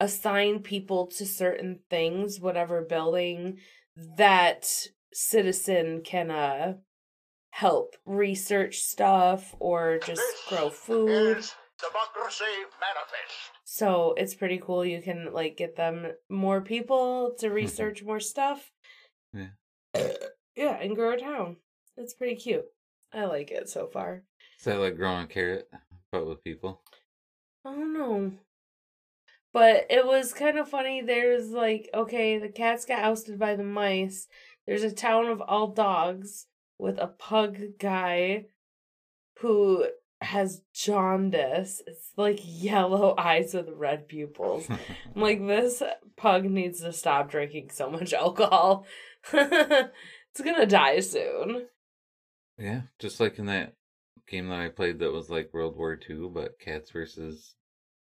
assign 0.00 0.60
people 0.60 1.06
to 1.06 1.26
certain 1.26 1.80
things, 1.90 2.40
whatever 2.40 2.82
building 2.82 3.58
that 4.16 4.66
citizen 5.12 6.02
can 6.04 6.30
uh 6.30 6.74
help 7.50 7.94
research 8.04 8.76
stuff 8.80 9.54
or 9.58 9.98
just 9.98 10.20
This 10.20 10.42
grow 10.48 10.68
food. 10.68 11.38
is 11.38 11.54
Democracy 11.80 12.44
Manifest. 12.80 13.32
So 13.64 14.14
it's 14.18 14.34
pretty 14.34 14.58
cool. 14.58 14.84
You 14.84 15.00
can 15.00 15.32
like 15.32 15.56
get 15.56 15.76
them 15.76 16.12
more 16.28 16.60
people 16.60 17.34
to 17.38 17.48
research 17.48 18.02
more 18.02 18.20
stuff. 18.20 18.70
Yeah. 19.32 19.48
yeah, 20.56 20.76
and 20.80 20.94
grow 20.94 21.12
a 21.14 21.18
town. 21.18 21.56
It's 21.96 22.14
pretty 22.14 22.36
cute. 22.36 22.66
I 23.14 23.24
like 23.24 23.50
it 23.50 23.68
so 23.70 23.86
far. 23.86 24.22
Is 24.58 24.64
that 24.64 24.78
like 24.78 24.96
growing 24.96 25.24
a 25.24 25.26
carrot, 25.26 25.68
but 26.12 26.26
with 26.26 26.44
people? 26.44 26.82
I 27.64 27.70
don't 27.70 27.94
know. 27.94 28.32
But 29.56 29.86
it 29.88 30.06
was 30.06 30.34
kind 30.34 30.58
of 30.58 30.68
funny. 30.68 31.00
There's 31.00 31.48
like, 31.48 31.88
okay, 31.94 32.36
the 32.36 32.50
cats 32.50 32.84
got 32.84 32.98
ousted 32.98 33.38
by 33.38 33.56
the 33.56 33.64
mice. 33.64 34.28
There's 34.66 34.82
a 34.82 34.92
town 34.92 35.28
of 35.28 35.40
all 35.40 35.68
dogs 35.68 36.44
with 36.76 36.98
a 36.98 37.06
pug 37.06 37.56
guy 37.78 38.48
who 39.38 39.86
has 40.20 40.60
jaundice. 40.74 41.80
It's 41.86 42.10
like 42.18 42.38
yellow 42.44 43.14
eyes 43.18 43.54
with 43.54 43.70
red 43.74 44.08
pupils. 44.08 44.68
I'm 45.16 45.22
like, 45.22 45.40
this 45.46 45.82
pug 46.18 46.44
needs 46.44 46.82
to 46.82 46.92
stop 46.92 47.30
drinking 47.30 47.70
so 47.70 47.88
much 47.88 48.12
alcohol. 48.12 48.84
it's 49.32 50.42
gonna 50.44 50.66
die 50.66 51.00
soon. 51.00 51.68
yeah, 52.58 52.82
just 52.98 53.20
like 53.20 53.38
in 53.38 53.46
that 53.46 53.72
game 54.28 54.50
that 54.50 54.60
I 54.60 54.68
played 54.68 54.98
that 54.98 55.14
was 55.14 55.30
like 55.30 55.54
World 55.54 55.78
War 55.78 55.98
II, 56.10 56.28
but 56.30 56.58
cats 56.60 56.90
versus 56.90 57.55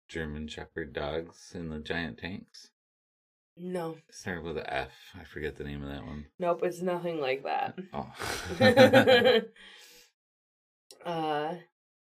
German 0.08 0.48
Shepherd 0.48 0.92
dogs 0.92 1.52
in 1.54 1.68
the 1.68 1.78
giant 1.78 2.18
tanks. 2.18 2.70
No, 3.60 3.96
It 4.08 4.14
started 4.14 4.44
with 4.44 4.56
F. 4.64 4.92
I 5.18 5.24
forget 5.24 5.56
the 5.56 5.64
name 5.64 5.82
of 5.82 5.88
that 5.88 6.06
one. 6.06 6.26
nope, 6.38 6.60
it's 6.62 6.80
nothing 6.80 7.20
like 7.20 7.42
that. 7.44 7.76
Oh. 7.92 8.06
uh, 11.10 11.54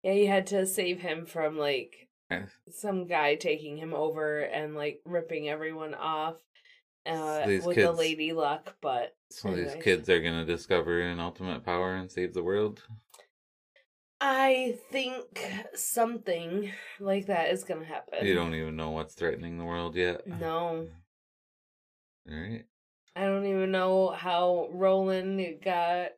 yeah, 0.03 0.11
you 0.13 0.27
had 0.27 0.47
to 0.47 0.65
save 0.65 1.01
him 1.01 1.25
from 1.25 1.57
like 1.57 2.07
some 2.71 3.07
guy 3.07 3.35
taking 3.35 3.77
him 3.77 3.93
over 3.93 4.39
and 4.41 4.75
like 4.75 5.01
ripping 5.05 5.49
everyone 5.49 5.93
off. 5.93 6.35
uh, 7.05 7.45
These 7.47 7.65
with 7.65 7.77
the 7.77 7.91
Lady 7.91 8.33
Luck, 8.33 8.75
but 8.81 9.15
So 9.29 9.53
these 9.55 9.75
kids 9.81 10.09
are 10.09 10.21
gonna 10.21 10.45
discover 10.45 11.01
an 11.01 11.19
ultimate 11.19 11.63
power 11.63 11.95
and 11.95 12.11
save 12.11 12.33
the 12.33 12.43
world. 12.43 12.83
I 14.19 14.77
think 14.91 15.23
something 15.75 16.71
like 16.99 17.27
that 17.27 17.51
is 17.51 17.63
gonna 17.63 17.85
happen. 17.85 18.25
You 18.25 18.33
don't 18.33 18.55
even 18.55 18.75
know 18.75 18.91
what's 18.91 19.13
threatening 19.13 19.57
the 19.57 19.65
world 19.65 19.95
yet. 19.95 20.25
No. 20.27 20.87
All 22.29 22.37
right. 22.37 22.65
I 23.15 23.25
don't 23.25 23.45
even 23.45 23.71
know 23.71 24.09
how 24.09 24.69
Roland 24.71 25.61
got 25.63 26.09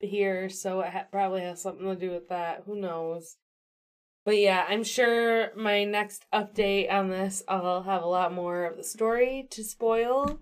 here, 0.00 0.48
so 0.48 0.80
it 0.80 0.90
ha- 0.90 1.06
probably 1.10 1.42
has 1.42 1.60
something 1.60 1.86
to 1.86 1.94
do 1.96 2.10
with 2.10 2.28
that. 2.28 2.62
Who 2.66 2.76
knows? 2.76 3.36
But 4.24 4.36
yeah, 4.38 4.64
I'm 4.68 4.84
sure 4.84 5.54
my 5.56 5.84
next 5.84 6.26
update 6.32 6.90
on 6.90 7.08
this, 7.08 7.42
I'll 7.48 7.82
have 7.82 8.02
a 8.02 8.06
lot 8.06 8.34
more 8.34 8.64
of 8.64 8.76
the 8.76 8.84
story 8.84 9.48
to 9.50 9.64
spoil. 9.64 10.38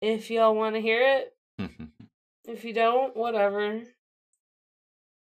If 0.00 0.30
y'all 0.30 0.54
want 0.54 0.74
to 0.74 0.80
hear 0.80 1.00
it, 1.00 1.36
if 2.46 2.64
you 2.64 2.74
don't, 2.74 3.16
whatever. 3.16 3.82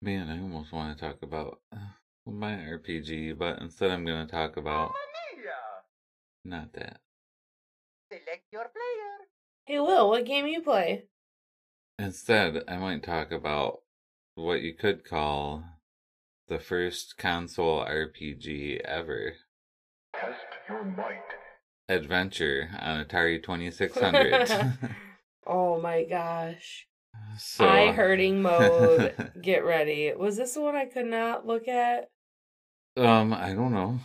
Man, 0.04 0.30
I 0.30 0.42
almost 0.42 0.72
want 0.72 0.98
to 0.98 1.06
talk 1.06 1.22
about 1.22 1.60
uh, 1.72 1.78
my 2.26 2.54
RPG, 2.54 3.38
but 3.38 3.60
instead 3.62 3.92
I'm 3.92 4.04
gonna 4.04 4.26
talk 4.26 4.58
about 4.58 4.94
not 6.44 6.74
that. 6.74 7.02
Select 8.12 8.46
your 8.52 8.64
player. 8.64 9.28
Hey, 9.66 9.80
Will, 9.80 10.10
what 10.10 10.26
game 10.26 10.48
you 10.48 10.62
play? 10.62 11.04
Instead, 12.00 12.64
I 12.68 12.78
might 12.78 13.04
talk 13.04 13.32
about 13.32 13.82
what 14.34 14.62
you 14.62 14.74
could 14.74 15.06
call 15.06 15.64
the 16.48 16.58
first 16.58 17.20
console 17.20 17.86
RPG 17.86 18.82
ever. 18.84 19.34
Test 20.16 20.40
your 20.68 20.84
might. 20.84 21.22
Adventure 21.88 22.72
on 22.80 23.06
Atari 23.06 23.42
2600. 23.42 24.50
oh 25.46 25.80
my 25.80 26.06
gosh. 26.06 26.88
So, 27.38 27.68
Eye 27.68 27.92
hurting 27.92 28.42
mode. 28.42 29.32
Get 29.42 29.66
ready. 29.66 30.14
Was 30.18 30.38
this 30.38 30.54
the 30.54 30.62
one 30.62 30.76
I 30.76 30.86
could 30.86 31.08
not 31.08 31.46
look 31.46 31.68
at? 31.68 32.10
um, 32.98 33.34
I 33.34 33.54
don't 33.54 33.74
know. 33.74 34.00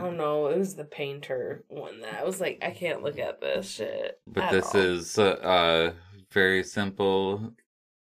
Oh 0.00 0.10
no, 0.10 0.46
it 0.46 0.58
was 0.58 0.74
the 0.74 0.84
painter 0.84 1.64
one 1.68 2.00
that 2.00 2.14
I 2.14 2.24
was 2.24 2.40
like, 2.40 2.58
I 2.62 2.70
can't 2.70 3.02
look 3.02 3.18
at 3.18 3.40
this 3.40 3.70
shit. 3.70 4.18
But 4.26 4.50
this 4.50 4.74
all. 4.74 4.80
is 4.80 5.18
uh, 5.18 5.22
uh 5.22 5.92
very 6.32 6.64
simple 6.64 7.52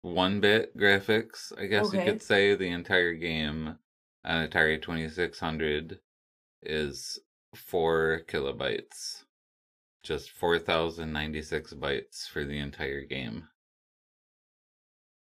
one 0.03 0.41
bit 0.41 0.77
graphics, 0.77 1.53
I 1.59 1.67
guess 1.67 1.93
you 1.93 2.03
could 2.03 2.23
say. 2.23 2.55
The 2.55 2.71
entire 2.71 3.15
game 3.15 3.77
on 4.25 4.49
Atari 4.49 4.81
2600 4.81 6.01
is 6.63 7.19
4 7.55 8.23
kilobytes. 8.27 9.25
Just 10.03 10.31
4096 10.31 11.75
bytes 11.75 12.27
for 12.27 12.45
the 12.45 12.59
entire 12.59 13.03
game. 13.03 13.49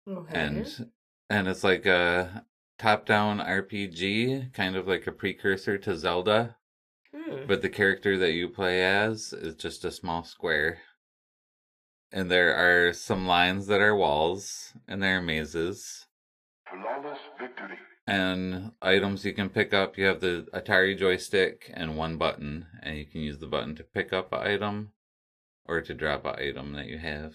Okay. 0.08 0.38
And 0.38 0.90
and 1.30 1.48
it's 1.48 1.64
like 1.64 1.86
a 1.86 2.44
top 2.78 3.06
down 3.06 3.38
RPG, 3.38 4.52
kind 4.52 4.76
of 4.76 4.86
like 4.86 5.06
a 5.06 5.12
precursor 5.12 5.78
to 5.78 5.96
Zelda. 5.96 6.56
Hmm. 7.14 7.46
But 7.46 7.62
the 7.62 7.68
character 7.68 8.18
that 8.18 8.32
you 8.32 8.48
play 8.48 8.82
as 8.84 9.32
is 9.32 9.54
just 9.54 9.84
a 9.84 9.90
small 9.90 10.24
square. 10.24 10.78
And 12.12 12.30
there 12.30 12.54
are 12.54 12.92
some 12.92 13.26
lines 13.26 13.66
that 13.66 13.80
are 13.80 13.96
walls, 13.96 14.72
and 14.86 15.02
there 15.02 15.18
are 15.18 15.22
mazes. 15.22 16.06
Flawless 16.68 17.18
victory. 17.40 17.78
And 18.06 18.72
items 18.82 19.24
you 19.24 19.32
can 19.32 19.48
pick 19.48 19.72
up. 19.72 19.96
You 19.96 20.04
have 20.06 20.20
the 20.20 20.46
Atari 20.52 20.96
joystick 20.96 21.70
and 21.74 21.96
one 21.96 22.16
button, 22.16 22.66
and 22.82 22.98
you 22.98 23.06
can 23.06 23.22
use 23.22 23.38
the 23.38 23.46
button 23.46 23.74
to 23.76 23.84
pick 23.84 24.12
up 24.12 24.32
an 24.32 24.46
item 24.46 24.92
or 25.64 25.80
to 25.80 25.94
drop 25.94 26.24
an 26.26 26.36
item 26.38 26.72
that 26.74 26.86
you 26.86 26.98
have. 26.98 27.34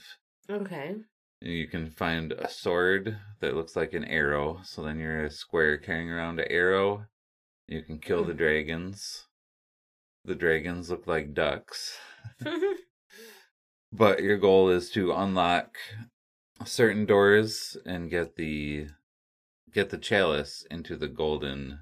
okay. 0.50 0.96
You 1.42 1.68
can 1.68 1.90
find 1.90 2.34
a 2.34 2.50
sword 2.50 3.18
that 3.40 3.56
looks 3.56 3.76
like 3.76 3.94
an 3.94 4.06
arrow, 4.06 4.60
so 4.64 4.84
then 4.84 5.00
you're 5.00 5.26
a 5.26 5.32
square 5.32 5.78
carrying 5.78 6.12
around 6.12 6.40
an 6.40 6.48
arrow. 6.50 7.06
You 7.68 7.82
can 7.82 8.00
kill 8.00 8.24
the 8.24 8.34
hmm. 8.34 8.40
dragons. 8.40 9.28
The 10.26 10.36
dragons 10.36 10.90
look 10.90 11.08
like 11.08 11.34
ducks. 11.34 11.98
But 13.92 14.22
your 14.22 14.38
goal 14.38 14.70
is 14.70 14.92
to 14.92 15.14
unlock 15.14 15.76
certain 16.64 17.06
doors 17.06 17.76
and 17.86 18.10
get 18.10 18.36
the 18.36 18.88
get 19.74 19.90
the 19.90 19.98
chalice 19.98 20.66
into 20.70 20.96
the 20.96 21.08
golden 21.08 21.80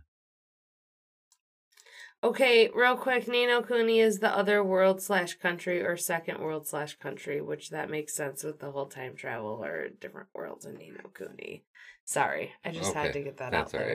okay, 2.23 2.69
real 2.73 2.95
quick, 2.95 3.27
Ni 3.27 3.45
No 3.45 3.61
Kuni 3.61 3.99
is 3.99 4.19
the 4.19 4.35
other 4.35 4.63
world 4.63 5.01
slash 5.01 5.35
country 5.35 5.81
or 5.81 5.97
second 5.97 6.39
world 6.39 6.67
slash 6.67 6.97
country, 6.97 7.41
which 7.41 7.69
that 7.69 7.89
makes 7.89 8.15
sense 8.15 8.43
with 8.43 8.59
the 8.59 8.71
whole 8.71 8.87
time 8.87 9.15
travel 9.15 9.63
or 9.63 9.89
different 9.89 10.29
worlds 10.33 10.65
in 10.65 10.75
Ni 10.75 10.91
No 10.91 11.09
Kuni. 11.15 11.63
Sorry, 12.05 12.51
I 12.63 12.71
just 12.71 12.93
had 12.93 13.13
to 13.13 13.21
get 13.21 13.37
that 13.37 13.51
that's 13.51 13.73
out 13.73 13.81
all 13.81 13.87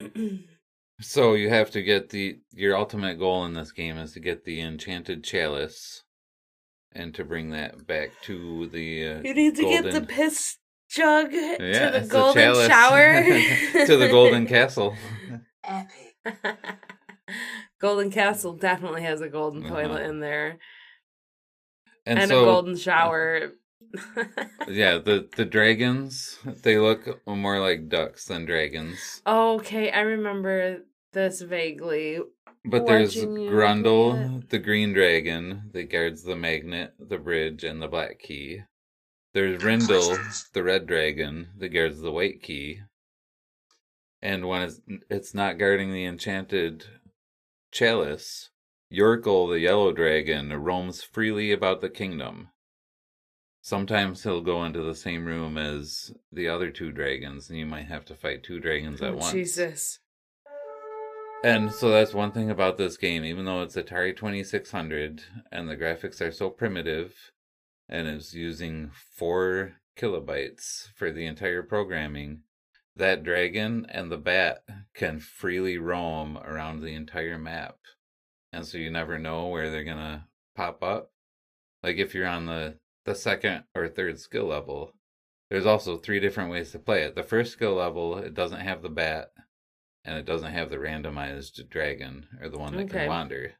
there. 0.00 0.38
So 1.00 1.34
you 1.34 1.48
have 1.48 1.72
to 1.72 1.82
get 1.82 2.10
the 2.10 2.38
your 2.52 2.76
ultimate 2.76 3.18
goal 3.18 3.44
in 3.46 3.54
this 3.54 3.72
game 3.72 3.98
is 3.98 4.12
to 4.12 4.20
get 4.20 4.44
the 4.44 4.60
enchanted 4.60 5.24
chalice, 5.24 6.04
and 6.92 7.12
to 7.14 7.24
bring 7.24 7.50
that 7.50 7.86
back 7.86 8.10
to 8.22 8.68
the. 8.68 9.08
Uh, 9.08 9.20
you 9.24 9.34
need 9.34 9.56
to 9.56 9.62
get 9.62 9.90
the 9.90 10.02
piss 10.02 10.58
jug 10.88 11.32
Yeah, 11.32 11.90
to 11.90 12.00
the 12.00 12.06
golden 12.06 12.34
chalice 12.34 12.66
shower 12.68 13.24
to 13.86 13.96
the 13.96 14.08
golden 14.08 14.46
castle. 14.46 14.94
golden 17.80 18.10
castle 18.10 18.54
definitely 18.54 19.02
has 19.02 19.20
a 19.20 19.28
golden 19.28 19.64
Uh-huh. 19.64 19.74
toilet 19.74 20.02
in 20.06 20.20
there 20.20 20.58
And, 22.06 22.18
and, 22.18 22.28
so, 22.28 22.42
a 22.42 22.44
golden 22.46 22.76
shower. 22.76 23.52
yeah, 24.68 24.98
the 24.98 25.28
the 25.36 25.44
dragons 25.44 26.38
they 26.62 26.78
look 26.78 27.20
more 27.26 27.60
like 27.60 27.88
ducks 27.88 28.26
than 28.26 28.44
dragons. 28.44 29.22
okay, 29.26 29.90
I 29.90 30.00
remember 30.00 30.84
this 31.12 31.40
vaguely. 31.40 32.20
But 32.64 32.86
there's 32.86 33.14
Watching 33.16 33.36
you 33.38 33.50
Grundle, 33.50 34.48
the 34.48 34.58
green 34.58 34.94
dragon 34.94 35.70
that 35.72 35.90
guards 35.90 36.22
the 36.22 36.34
magnet, 36.36 36.94
the 36.98 37.18
bridge, 37.18 37.62
and 37.62 37.80
the 37.80 37.88
black 37.88 38.18
key. 38.18 38.62
There's 39.34 39.62
Rhindle, 39.62 40.18
the 40.54 40.62
red 40.62 40.86
dragon 40.86 41.48
that 41.58 41.68
guards 41.70 42.00
the 42.00 42.12
white 42.12 42.42
key. 42.42 42.80
And 44.24 44.48
when 44.48 44.62
it's, 44.62 44.80
it's 45.10 45.34
not 45.34 45.58
guarding 45.58 45.92
the 45.92 46.06
enchanted 46.06 46.86
chalice, 47.70 48.48
Yorgle, 48.90 49.50
the 49.50 49.60
yellow 49.60 49.92
dragon, 49.92 50.50
roams 50.50 51.02
freely 51.02 51.52
about 51.52 51.82
the 51.82 51.90
kingdom. 51.90 52.48
Sometimes 53.60 54.22
he'll 54.22 54.40
go 54.40 54.64
into 54.64 54.82
the 54.82 54.94
same 54.94 55.26
room 55.26 55.58
as 55.58 56.10
the 56.32 56.48
other 56.48 56.70
two 56.70 56.90
dragons, 56.90 57.50
and 57.50 57.58
you 57.58 57.66
might 57.66 57.86
have 57.86 58.06
to 58.06 58.14
fight 58.14 58.42
two 58.42 58.60
dragons 58.60 59.02
at 59.02 59.12
Oh, 59.12 59.16
once. 59.16 59.32
Jesus. 59.32 59.98
And 61.42 61.70
so 61.70 61.90
that's 61.90 62.14
one 62.14 62.32
thing 62.32 62.48
about 62.50 62.78
this 62.78 62.96
game, 62.96 63.24
even 63.26 63.44
though 63.44 63.60
it's 63.60 63.76
Atari 63.76 64.16
2600 64.16 65.22
and 65.52 65.68
the 65.68 65.76
graphics 65.76 66.22
are 66.22 66.32
so 66.32 66.48
primitive 66.48 67.14
and 67.90 68.08
it's 68.08 68.32
using 68.32 68.90
4 69.14 69.74
kilobytes 69.98 70.88
for 70.96 71.12
the 71.12 71.26
entire 71.26 71.62
programming, 71.62 72.40
that 72.96 73.24
dragon 73.24 73.86
and 73.88 74.10
the 74.10 74.16
bat 74.16 74.64
can 74.94 75.18
freely 75.20 75.78
roam 75.78 76.38
around 76.38 76.80
the 76.80 76.94
entire 76.94 77.38
map. 77.38 77.76
And 78.52 78.64
so 78.64 78.78
you 78.78 78.90
never 78.90 79.18
know 79.18 79.48
where 79.48 79.70
they're 79.70 79.84
going 79.84 79.96
to 79.96 80.24
pop 80.54 80.82
up. 80.82 81.10
Like 81.82 81.96
if 81.96 82.14
you're 82.14 82.26
on 82.26 82.46
the 82.46 82.78
the 83.04 83.14
second 83.14 83.64
or 83.74 83.86
third 83.88 84.18
skill 84.18 84.46
level, 84.46 84.92
there's 85.50 85.66
also 85.66 85.96
three 85.98 86.20
different 86.20 86.50
ways 86.50 86.70
to 86.72 86.78
play 86.78 87.02
it. 87.02 87.14
The 87.14 87.22
first 87.22 87.52
skill 87.52 87.74
level, 87.74 88.16
it 88.16 88.32
doesn't 88.32 88.60
have 88.60 88.80
the 88.80 88.88
bat 88.88 89.32
and 90.04 90.16
it 90.16 90.24
doesn't 90.24 90.52
have 90.52 90.70
the 90.70 90.76
randomized 90.76 91.68
dragon 91.68 92.26
or 92.40 92.48
the 92.48 92.58
one 92.58 92.74
that 92.76 92.84
Okay. 92.84 93.00
can 93.00 93.08
wander. 93.08 93.52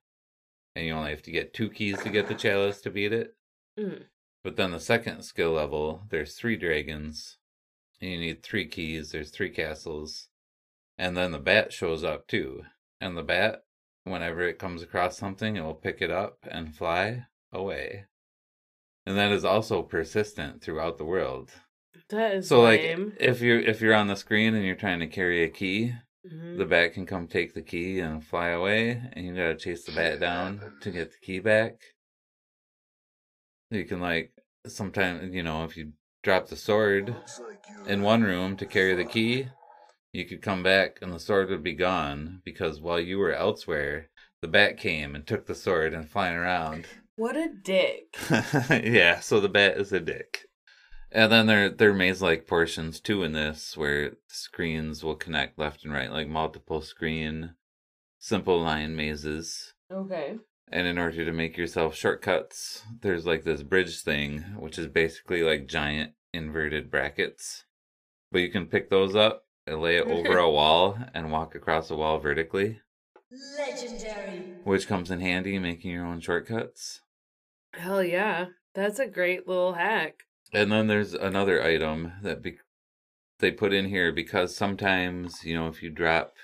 And 0.75 0.87
you 0.87 0.92
only 0.94 1.11
have 1.11 1.23
to 1.23 1.31
get 1.31 1.53
two 1.53 1.68
keys 1.68 2.01
to 2.03 2.09
get 2.09 2.27
the 2.29 2.35
chalice 2.35 2.81
to 2.83 2.90
beat 2.90 3.12
it. 3.12 3.35
Mm. 3.79 4.05
But 4.42 4.57
then 4.57 4.70
the 4.70 4.81
second 4.81 5.23
skill 5.23 5.53
level, 5.53 6.03
there's 6.09 6.35
three 6.35 6.57
dragons, 6.57 7.38
and 8.04 8.12
you 8.12 8.18
need 8.18 8.42
three 8.42 8.68
keys. 8.68 9.10
There's 9.10 9.30
three 9.30 9.50
castles, 9.50 10.28
and 10.98 11.16
then 11.16 11.32
the 11.32 11.38
bat 11.38 11.72
shows 11.72 12.04
up 12.04 12.26
too. 12.28 12.62
And 13.00 13.16
the 13.16 13.22
bat, 13.22 13.64
whenever 14.04 14.42
it 14.42 14.58
comes 14.58 14.82
across 14.82 15.16
something, 15.16 15.56
it 15.56 15.62
will 15.62 15.74
pick 15.74 16.02
it 16.02 16.10
up 16.10 16.38
and 16.50 16.76
fly 16.76 17.26
away. 17.52 18.06
And 19.06 19.16
that 19.16 19.32
is 19.32 19.44
also 19.44 19.82
persistent 19.82 20.62
throughout 20.62 20.98
the 20.98 21.04
world. 21.04 21.50
That 22.10 22.34
is 22.36 22.48
So 22.48 22.60
like 22.60 22.80
if 23.18 23.40
you're 23.40 23.60
if 23.60 23.80
you're 23.80 23.94
on 23.94 24.08
the 24.08 24.16
screen 24.16 24.54
and 24.54 24.64
you're 24.64 24.74
trying 24.76 25.00
to 25.00 25.06
carry 25.06 25.42
a 25.42 25.48
key, 25.48 25.94
Mhm. 26.26 26.58
the 26.58 26.66
bat 26.66 26.92
can 26.92 27.06
come 27.06 27.26
take 27.26 27.54
the 27.54 27.62
key 27.62 28.00
and 28.00 28.24
fly 28.24 28.48
away, 28.48 29.02
and 29.12 29.26
you 29.26 29.34
gotta 29.34 29.56
chase 29.56 29.84
the 29.84 29.92
bat 29.92 30.20
down 30.20 30.78
to 30.80 30.90
get 30.90 31.10
the 31.12 31.18
key 31.18 31.38
back. 31.38 31.80
You 33.70 33.84
can 33.84 34.00
like 34.00 34.32
sometimes 34.66 35.34
you 35.34 35.42
know 35.42 35.64
if 35.64 35.76
you 35.76 35.92
drop 36.24 36.48
the 36.48 36.56
sword 36.56 37.14
in 37.87 38.02
one 38.02 38.22
room 38.22 38.56
to 38.56 38.66
carry 38.66 38.94
the 38.94 39.04
key, 39.04 39.46
you 40.12 40.24
could 40.24 40.42
come 40.42 40.62
back 40.62 40.98
and 41.02 41.12
the 41.12 41.20
sword 41.20 41.50
would 41.50 41.62
be 41.62 41.74
gone 41.74 42.40
because 42.44 42.80
while 42.80 42.98
you 42.98 43.18
were 43.18 43.34
elsewhere, 43.34 44.08
the 44.40 44.48
bat 44.48 44.78
came 44.78 45.14
and 45.14 45.26
took 45.26 45.46
the 45.46 45.54
sword 45.54 45.92
and 45.92 46.08
flying 46.08 46.37
around. 46.37 46.87
What 47.16 47.37
a 47.37 47.48
dick. 47.48 48.16
yeah, 48.70 49.20
so 49.20 49.38
the 49.38 49.48
bat 49.48 49.76
is 49.76 49.92
a 49.92 50.00
dick. 50.00 50.46
And 51.12 51.30
then 51.30 51.46
there 51.46 51.68
there 51.68 51.90
are 51.90 51.94
maze 51.94 52.20
like 52.20 52.48
portions 52.48 52.98
too 52.98 53.22
in 53.22 53.32
this 53.32 53.76
where 53.76 54.14
screens 54.26 55.04
will 55.04 55.14
connect 55.14 55.58
left 55.58 55.84
and 55.84 55.92
right, 55.92 56.10
like 56.10 56.26
multiple 56.26 56.80
screen 56.80 57.54
simple 58.18 58.60
line 58.60 58.96
mazes. 58.96 59.74
Okay. 59.92 60.38
And 60.70 60.87
in 60.87 60.98
order 60.98 61.24
to 61.24 61.33
make 61.33 61.57
yourself 61.57 61.94
shortcuts, 61.94 62.83
there's 63.00 63.27
like 63.27 63.44
this 63.44 63.62
bridge 63.62 64.00
thing, 64.03 64.40
which 64.59 64.79
is 64.79 64.87
basically 64.88 65.42
like 65.42 65.66
giant 65.68 66.14
inverted 66.33 66.90
brackets. 66.90 67.64
But 68.33 68.40
you 68.40 68.50
can 68.50 68.66
pick 68.66 68.90
those 68.90 69.14
up 69.14 69.44
and 69.66 69.81
lay 69.81 69.96
it 69.96 70.07
over 70.09 70.38
a 70.38 70.50
wall 70.50 70.98
and 71.14 71.31
walk 71.31 71.55
across 71.55 71.90
a 71.90 71.96
wall 71.96 72.18
vertically, 72.18 72.81
Legendary. 73.31 74.50
which 74.64 74.88
comes 74.88 75.11
in 75.11 75.20
handy 75.20 75.59
making 75.59 75.90
your 75.92 76.07
own 76.07 76.20
shortcuts. 76.20 77.00
Hell 77.74 78.03
yeah. 78.03 78.46
That's 78.74 78.98
a 78.98 79.07
great 79.07 79.46
little 79.46 79.74
hack. 79.74 80.24
And 80.53 80.72
then 80.72 80.87
there's 80.88 81.14
another 81.14 81.62
item 81.62 82.12
that 82.22 82.42
be- 82.42 82.59
they 83.38 83.50
put 83.53 83.72
in 83.72 83.87
here 83.87 84.12
because 84.12 84.57
sometimes, 84.57 85.44
you 85.44 85.55
know, 85.55 85.68
if 85.68 85.83
you 85.83 85.90
drop 85.90 86.35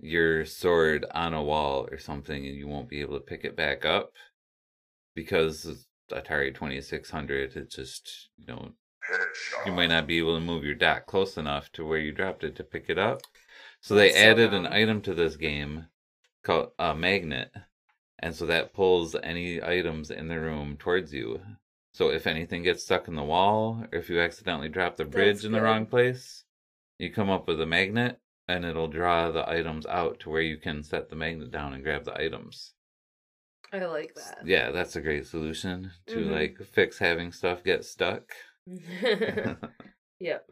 your 0.00 0.44
sword 0.44 1.06
on 1.14 1.34
a 1.34 1.42
wall 1.42 1.88
or 1.90 1.98
something, 1.98 2.46
and 2.46 2.56
you 2.56 2.66
won't 2.66 2.88
be 2.88 3.00
able 3.00 3.14
to 3.14 3.24
pick 3.24 3.44
it 3.44 3.56
back 3.56 3.84
up 3.84 4.12
because 5.14 5.86
Atari 6.10 6.54
2600, 6.54 7.56
it 7.56 7.70
just, 7.70 8.30
you 8.36 8.46
know, 8.46 8.70
you 9.66 9.72
might 9.72 9.88
not 9.88 10.06
be 10.06 10.18
able 10.18 10.34
to 10.34 10.44
move 10.44 10.64
your 10.64 10.74
dock 10.74 11.06
close 11.06 11.36
enough 11.36 11.70
to 11.72 11.84
where 11.84 11.98
you 11.98 12.12
dropped 12.12 12.44
it 12.44 12.56
to 12.56 12.64
pick 12.64 12.86
it 12.88 12.98
up. 12.98 13.22
So 13.80 13.94
they 13.94 14.08
That's 14.08 14.20
so 14.20 14.30
added 14.30 14.54
an 14.54 14.66
item 14.66 15.00
to 15.02 15.14
this 15.14 15.36
game 15.36 15.86
called 16.42 16.70
a 16.78 16.94
magnet. 16.94 17.50
And 18.18 18.34
so 18.34 18.46
that 18.46 18.74
pulls 18.74 19.16
any 19.22 19.62
items 19.62 20.10
in 20.10 20.28
the 20.28 20.38
room 20.38 20.76
towards 20.76 21.12
you. 21.12 21.40
So 21.92 22.10
if 22.10 22.26
anything 22.26 22.62
gets 22.62 22.84
stuck 22.84 23.08
in 23.08 23.16
the 23.16 23.24
wall, 23.24 23.84
or 23.90 23.98
if 23.98 24.10
you 24.10 24.20
accidentally 24.20 24.68
drop 24.68 24.96
the 24.96 25.04
bridge 25.04 25.36
That's 25.36 25.44
in 25.46 25.52
the 25.52 25.62
wrong 25.62 25.86
place, 25.86 26.44
you 26.98 27.10
come 27.10 27.30
up 27.30 27.48
with 27.48 27.60
a 27.60 27.66
magnet 27.66 28.19
and 28.50 28.64
it'll 28.64 28.88
draw 28.88 29.30
the 29.30 29.48
items 29.48 29.86
out 29.86 30.20
to 30.20 30.30
where 30.30 30.42
you 30.42 30.56
can 30.58 30.82
set 30.82 31.08
the 31.08 31.16
magnet 31.16 31.50
down 31.50 31.72
and 31.74 31.82
grab 31.84 32.04
the 32.04 32.18
items. 32.20 32.74
I 33.72 33.84
like 33.84 34.14
that. 34.14 34.40
Yeah, 34.44 34.70
that's 34.72 34.96
a 34.96 35.00
great 35.00 35.26
solution 35.26 35.92
to 36.06 36.16
Mhm. 36.16 36.30
like 36.32 36.58
fix 36.66 36.98
having 36.98 37.30
stuff 37.32 37.62
get 37.62 37.84
stuck. 37.84 38.24
yep. 40.20 40.50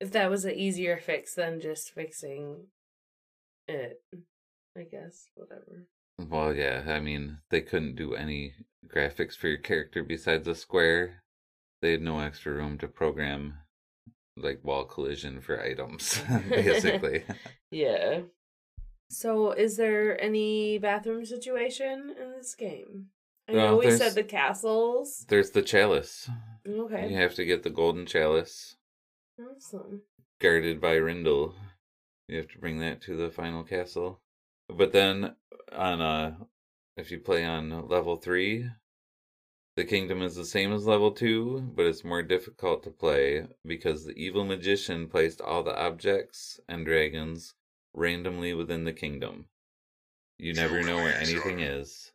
If 0.00 0.10
that 0.12 0.30
was 0.30 0.44
an 0.44 0.54
easier 0.54 0.98
fix 0.98 1.34
than 1.34 1.60
just 1.60 1.92
fixing 1.92 2.66
it, 3.68 4.02
I 4.76 4.82
guess, 4.82 5.28
whatever. 5.34 5.86
Well, 6.18 6.54
yeah, 6.54 6.84
I 6.86 7.00
mean, 7.00 7.38
they 7.50 7.60
couldn't 7.60 7.96
do 7.96 8.14
any 8.14 8.54
graphics 8.86 9.36
for 9.36 9.48
your 9.48 9.58
character 9.58 10.02
besides 10.04 10.46
a 10.48 10.54
square. 10.54 11.22
They 11.80 11.92
had 11.92 12.02
no 12.02 12.20
extra 12.20 12.52
room 12.52 12.78
to 12.78 12.88
program 12.88 13.58
like 14.36 14.64
wall 14.64 14.84
collision 14.84 15.40
for 15.40 15.60
items, 15.60 16.20
basically. 16.48 17.24
Yeah. 17.70 18.20
So, 19.10 19.52
is 19.52 19.76
there 19.76 20.20
any 20.20 20.78
bathroom 20.78 21.24
situation 21.24 22.14
in 22.20 22.32
this 22.32 22.54
game? 22.54 23.06
I 23.48 23.52
No, 23.52 23.58
know 23.72 23.76
we 23.76 23.90
said 23.90 24.14
the 24.14 24.24
castles. 24.24 25.26
There's 25.28 25.50
the 25.50 25.62
chalice. 25.62 26.28
Okay. 26.66 27.10
You 27.10 27.16
have 27.16 27.34
to 27.34 27.44
get 27.44 27.62
the 27.62 27.70
golden 27.70 28.06
chalice 28.06 28.76
Awesome. 29.38 30.02
guarded 30.40 30.80
by 30.80 30.94
Rhindle. 30.94 31.54
You 32.28 32.38
have 32.38 32.48
to 32.48 32.58
bring 32.58 32.78
that 32.78 33.02
to 33.02 33.16
the 33.16 33.30
final 33.30 33.62
castle. 33.62 34.20
But 34.68 34.92
then 34.92 35.36
on 35.70 36.00
uh 36.00 36.36
if 36.96 37.10
you 37.10 37.18
play 37.18 37.44
on 37.44 37.88
level 37.88 38.16
3, 38.16 38.70
the 39.76 39.84
kingdom 39.84 40.22
is 40.22 40.36
the 40.36 40.44
same 40.44 40.72
as 40.72 40.86
level 40.86 41.10
2, 41.10 41.72
but 41.74 41.86
it's 41.86 42.04
more 42.04 42.22
difficult 42.22 42.82
to 42.84 42.90
play 42.90 43.46
because 43.66 44.04
the 44.04 44.12
evil 44.12 44.44
magician 44.44 45.08
placed 45.08 45.40
all 45.40 45.62
the 45.62 45.76
objects 45.76 46.60
and 46.68 46.84
dragons 46.86 47.54
randomly 47.92 48.54
within 48.54 48.84
the 48.84 48.92
kingdom. 48.92 49.46
You 50.38 50.52
never 50.54 50.82
know 50.82 50.96
where 50.98 51.14
anything 51.16 51.60
is. 51.60 52.12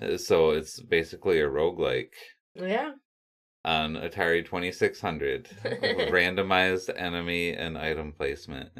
Uh, 0.00 0.16
So 0.18 0.50
it's 0.50 0.80
basically 0.80 1.40
a 1.40 1.48
roguelike 1.48 2.12
Yeah. 2.54 2.92
on 3.64 3.94
Atari 3.94 4.44
2600 4.44 5.44
randomized 6.10 6.90
enemy 6.94 7.52
and 7.52 7.78
item 7.78 8.12
placement 8.12 8.70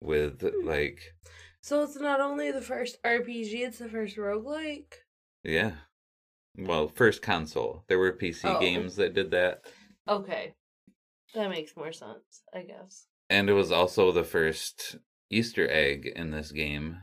with 0.00 0.42
like 0.64 1.14
So, 1.62 1.82
it's 1.82 1.96
not 1.96 2.20
only 2.20 2.50
the 2.50 2.60
first 2.60 2.98
RPG, 3.02 3.64
it's 3.64 3.78
the 3.78 3.88
first 3.88 4.16
roguelike. 4.16 4.94
yeah 5.42 5.72
well 6.58 6.88
first 6.88 7.22
console 7.22 7.84
there 7.88 7.98
were 7.98 8.12
PC 8.12 8.44
Oh. 8.44 8.60
games 8.60 8.96
that 8.96 9.14
did 9.14 9.30
that 9.32 9.62
Okay. 10.08 10.54
That 11.34 11.50
makes 11.50 11.76
more 11.76 11.92
sense, 11.92 12.42
I 12.54 12.62
guess. 12.62 13.06
and 13.28 13.50
it 13.50 13.52
was 13.54 13.72
also 13.72 14.12
the 14.12 14.24
first 14.24 14.96
Easter 15.30 15.68
egg 15.70 16.06
in 16.14 16.30
this 16.30 16.52
game 16.52 16.98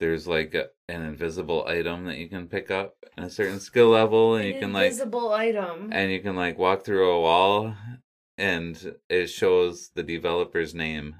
there's 0.00 0.26
like 0.28 0.54
a, 0.54 0.68
an 0.88 1.02
invisible 1.02 1.66
item 1.66 2.04
that 2.06 2.18
you 2.18 2.28
can 2.28 2.46
pick 2.48 2.70
up 2.70 2.94
in 3.16 3.24
a 3.24 3.30
certain 3.30 3.58
skill 3.60 3.88
level 3.88 4.34
and 4.36 4.46
An 4.46 4.54
you 4.54 4.60
can 4.60 4.72
like 4.72 4.86
invisible 4.86 5.32
item. 5.32 5.90
and 5.92 6.10
you 6.12 6.20
can 6.20 6.36
like 6.36 6.56
walk 6.56 6.84
through 6.84 7.10
a 7.10 7.20
wall 7.20 7.74
and 8.38 8.94
it 9.08 9.26
shows 9.26 9.90
the 9.94 10.02
developer's 10.04 10.74
name 10.74 11.16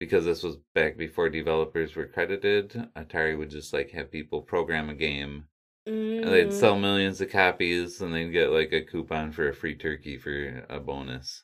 because 0.00 0.24
this 0.24 0.42
was 0.42 0.56
back 0.74 0.96
before 0.96 1.28
developers 1.28 1.94
were 1.94 2.06
credited 2.06 2.88
atari 2.96 3.36
would 3.38 3.50
just 3.50 3.72
like 3.72 3.90
have 3.90 4.10
people 4.10 4.40
program 4.42 4.88
a 4.88 4.94
game 4.94 5.44
and 5.90 6.32
they'd 6.32 6.52
sell 6.52 6.76
Mm, 6.76 6.80
millions 6.82 7.20
of 7.20 7.30
copies 7.30 8.00
and 8.00 8.14
they'd 8.14 8.30
get 8.30 8.50
like 8.50 8.72
a 8.72 8.82
coupon 8.82 9.32
for 9.32 9.48
a 9.48 9.54
free 9.54 9.74
turkey 9.74 10.16
for 10.16 10.64
a 10.68 10.78
bonus 10.80 11.42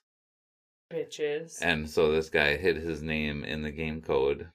bitches. 0.92 1.59
and 1.62 1.88
so 1.88 2.12
this 2.12 2.30
guy 2.30 2.56
hid 2.56 2.76
his 2.76 3.02
name 3.02 3.44
in 3.44 3.62
the 3.62 3.70
game 3.72 4.00
code 4.00 4.48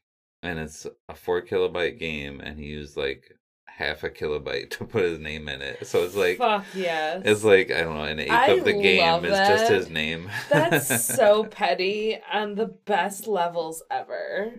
and 0.44 0.60
it's 0.60 0.88
a 1.10 1.16
four 1.16 1.42
kilobyte 1.42 2.00
game 2.00 2.40
and 2.40 2.58
he 2.58 2.66
used 2.66 2.96
like 2.98 3.36
half 3.68 4.04
a 4.04 4.10
kilobyte 4.10 4.70
to 4.70 4.86
put 4.86 5.04
his 5.04 5.20
name 5.20 5.50
in 5.50 5.62
it 5.62 5.86
so 5.86 6.04
it's 6.04 6.16
like 6.16 6.38
Fuck 6.38 6.66
yes. 6.76 7.22
It's 7.26 7.44
like 7.44 7.72
I 7.72 7.82
don't 7.82 7.96
know, 7.96 8.04
an 8.04 8.20
eighth 8.20 8.32
I 8.32 8.48
of 8.48 8.64
the 8.64 8.74
game 8.74 9.26
is 9.26 9.32
just 9.38 9.72
his 9.72 9.90
name. 9.90 10.30
That's 10.50 11.04
so 11.06 11.44
petty 11.50 12.20
and 12.32 12.56
the 12.58 12.68
best 12.68 13.28
levels 13.28 13.84
ever. 13.90 14.54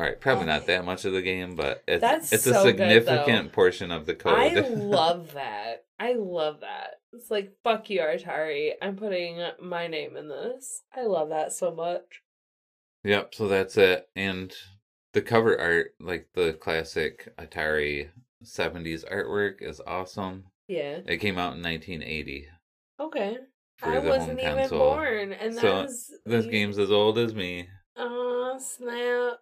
All 0.00 0.06
right. 0.06 0.18
Probably 0.20 0.46
not 0.46 0.66
that 0.66 0.84
much 0.86 1.04
of 1.04 1.12
the 1.12 1.20
game, 1.20 1.56
but 1.56 1.82
it's 1.86 2.00
That's 2.00 2.32
it's 2.32 2.44
so 2.44 2.60
a 2.60 2.62
significant 2.62 3.48
though. 3.50 3.54
portion 3.54 3.90
of 3.90 4.06
the 4.06 4.14
code. 4.14 4.32
I 4.38 4.48
love 4.68 5.34
that. 5.34 5.84
I 5.98 6.14
love 6.14 6.60
that. 6.60 7.00
It's 7.12 7.30
like 7.30 7.52
fuck 7.62 7.90
you, 7.90 8.00
Atari. 8.00 8.70
I'm 8.80 8.96
putting 8.96 9.38
my 9.62 9.88
name 9.88 10.16
in 10.16 10.28
this. 10.28 10.82
I 10.96 11.02
love 11.02 11.28
that 11.28 11.52
so 11.52 11.70
much. 11.74 12.22
yep. 13.04 13.34
So 13.34 13.46
that's 13.48 13.76
it, 13.76 14.08
and 14.16 14.52
the 15.12 15.20
cover 15.20 15.60
art, 15.60 15.94
like 16.00 16.28
the 16.34 16.54
classic 16.54 17.28
Atari 17.38 18.08
'70s 18.42 19.04
artwork, 19.12 19.60
is 19.60 19.80
awesome. 19.86 20.44
Yeah. 20.68 21.00
It 21.06 21.18
came 21.18 21.36
out 21.36 21.56
in 21.56 21.62
1980 21.62 22.46
Okay. 23.00 23.36
I 23.82 23.98
wasn't 23.98 24.38
even 24.38 24.56
console. 24.56 24.78
born, 24.94 25.32
and 25.32 25.54
that 25.56 25.60
So, 25.60 25.82
was 25.82 26.10
This 26.24 26.46
game's 26.46 26.78
as 26.78 26.90
old 26.90 27.18
as 27.18 27.34
me, 27.34 27.68
Oh 27.96 28.56
snap! 28.60 29.38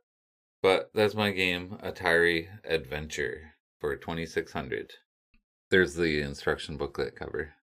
But 0.62 0.90
that's 0.94 1.14
my 1.14 1.30
game, 1.30 1.78
Atari 1.82 2.48
Adventure 2.64 3.54
for 3.80 3.94
2600. 3.96 4.92
There's 5.70 5.94
the 5.94 6.20
instruction 6.20 6.76
booklet 6.76 7.14
cover. 7.16 7.54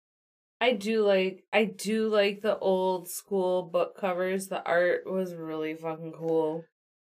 I 0.61 0.73
do 0.73 1.05
like 1.05 1.45
I 1.53 1.65
do 1.65 2.09
like 2.09 2.41
the 2.43 2.59
old 2.59 3.09
school 3.09 3.63
book 3.63 3.99
covers. 3.99 4.49
The 4.49 4.63
art 4.65 5.03
was 5.07 5.35
really 5.35 5.75
fucking 5.75 6.13
cool 6.13 6.65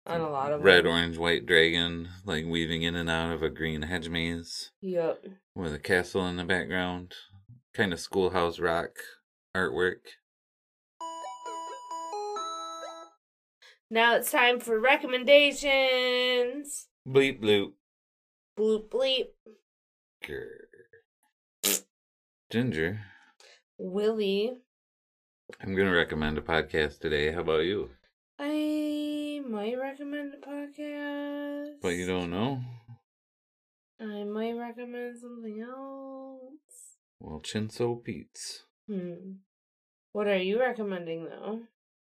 on 0.05 0.21
a 0.21 0.29
lot 0.29 0.51
of 0.53 0.63
red, 0.63 0.85
them. 0.85 0.91
orange, 0.93 1.17
white 1.17 1.45
dragon, 1.45 2.07
like 2.25 2.45
weaving 2.45 2.83
in 2.83 2.95
and 2.95 3.09
out 3.09 3.33
of 3.33 3.43
a 3.43 3.49
green 3.49 3.83
hedge 3.83 4.09
maze 4.09 4.71
Yep. 4.81 5.25
with 5.55 5.73
a 5.73 5.79
castle 5.79 6.25
in 6.27 6.37
the 6.37 6.43
background. 6.45 7.13
Kind 7.73 7.93
of 7.93 7.99
schoolhouse 7.99 8.59
rock 8.59 8.91
artwork. 9.55 9.99
Now 13.89 14.15
it's 14.15 14.31
time 14.31 14.59
for 14.59 14.79
recommendations. 14.79 16.87
Bleep 17.07 17.41
bloop. 17.41 17.71
Bloop 18.59 18.89
bleep. 18.89 19.27
Grr. 20.25 21.83
Ginger, 22.49 22.99
Willie. 23.77 24.57
I'm 25.61 25.73
gonna 25.73 25.93
recommend 25.93 26.37
a 26.37 26.41
podcast 26.41 26.99
today. 26.99 27.31
How 27.31 27.39
about 27.39 27.63
you? 27.63 27.91
I 28.37 29.39
might 29.47 29.75
recommend 29.79 30.33
a 30.33 30.45
podcast. 30.45 31.75
But 31.81 31.95
you 31.95 32.05
don't 32.07 32.29
know? 32.29 32.59
I 34.01 34.25
might 34.25 34.53
recommend 34.53 35.17
something 35.17 35.61
else. 35.61 36.97
Well, 37.21 37.41
Chinso 37.41 38.03
Pete's. 38.03 38.65
Hmm. 38.89 39.35
What 40.11 40.27
are 40.27 40.37
you 40.37 40.59
recommending 40.59 41.25
though? 41.25 41.61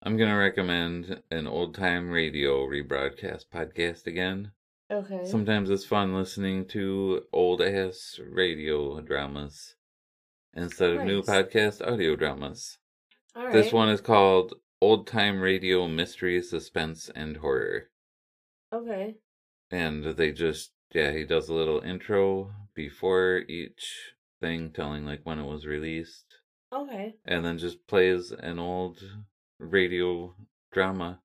I'm 0.06 0.18
gonna 0.18 0.38
recommend 0.38 1.24
an 1.32 1.48
old 1.48 1.74
time 1.74 2.12
radio 2.12 2.68
rebroadcast 2.68 3.46
podcast 3.52 4.06
again. 4.06 4.52
Okay. 4.92 5.26
Sometimes 5.26 5.72
it's 5.72 5.84
fun 5.84 6.14
listening 6.14 6.68
to 6.68 7.24
old 7.34 7.60
ass 7.60 8.20
radio 8.24 9.02
dramas 9.02 9.74
instead 10.54 10.92
of 10.92 11.02
new 11.06 11.24
podcast 11.24 11.82
audio 11.82 12.16
dramas. 12.16 12.78
All 13.36 13.46
right. 13.46 13.54
This 13.54 13.74
one 13.74 13.90
is 13.90 14.00
called 14.00 14.54
Old 14.80 15.08
Time 15.08 15.42
Radio 15.42 15.88
Mystery, 15.88 16.40
Suspense, 16.44 17.10
and 17.16 17.38
Horror. 17.38 17.90
Okay. 18.72 19.16
And 19.72 20.04
they 20.04 20.32
just, 20.32 20.72
yeah, 20.94 21.14
he 21.14 21.24
does 21.24 21.50
a 21.50 21.54
little 21.56 21.80
intro 21.80 22.52
before 22.76 23.40
each 23.50 24.14
thing, 24.40 24.70
telling 24.70 25.04
like 25.04 25.22
when 25.24 25.40
it 25.40 25.48
was 25.48 25.66
released, 25.66 26.26
Okay. 26.72 27.16
and 27.26 27.44
then 27.44 27.58
just 27.58 27.88
plays 27.88 28.32
an 28.32 28.60
old 28.60 29.02
radio 29.60 30.36
drama. 30.72 31.20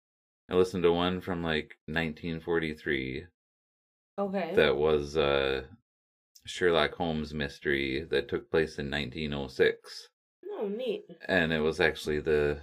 I 0.50 0.54
listened 0.54 0.82
to 0.82 0.92
one 0.92 1.20
from 1.20 1.42
like 1.42 1.76
1943 1.86 3.26
Okay. 4.18 4.52
that 4.56 4.76
was 4.76 5.16
uh 5.16 5.62
Sherlock 6.46 6.94
Holmes 6.94 7.32
mystery 7.32 8.06
that 8.10 8.28
took 8.28 8.50
place 8.50 8.78
in 8.78 8.90
1906 8.90 10.08
oh, 10.58 10.68
neat. 10.68 11.04
and 11.28 11.52
it 11.52 11.60
was 11.60 11.80
actually 11.80 12.20
the 12.20 12.60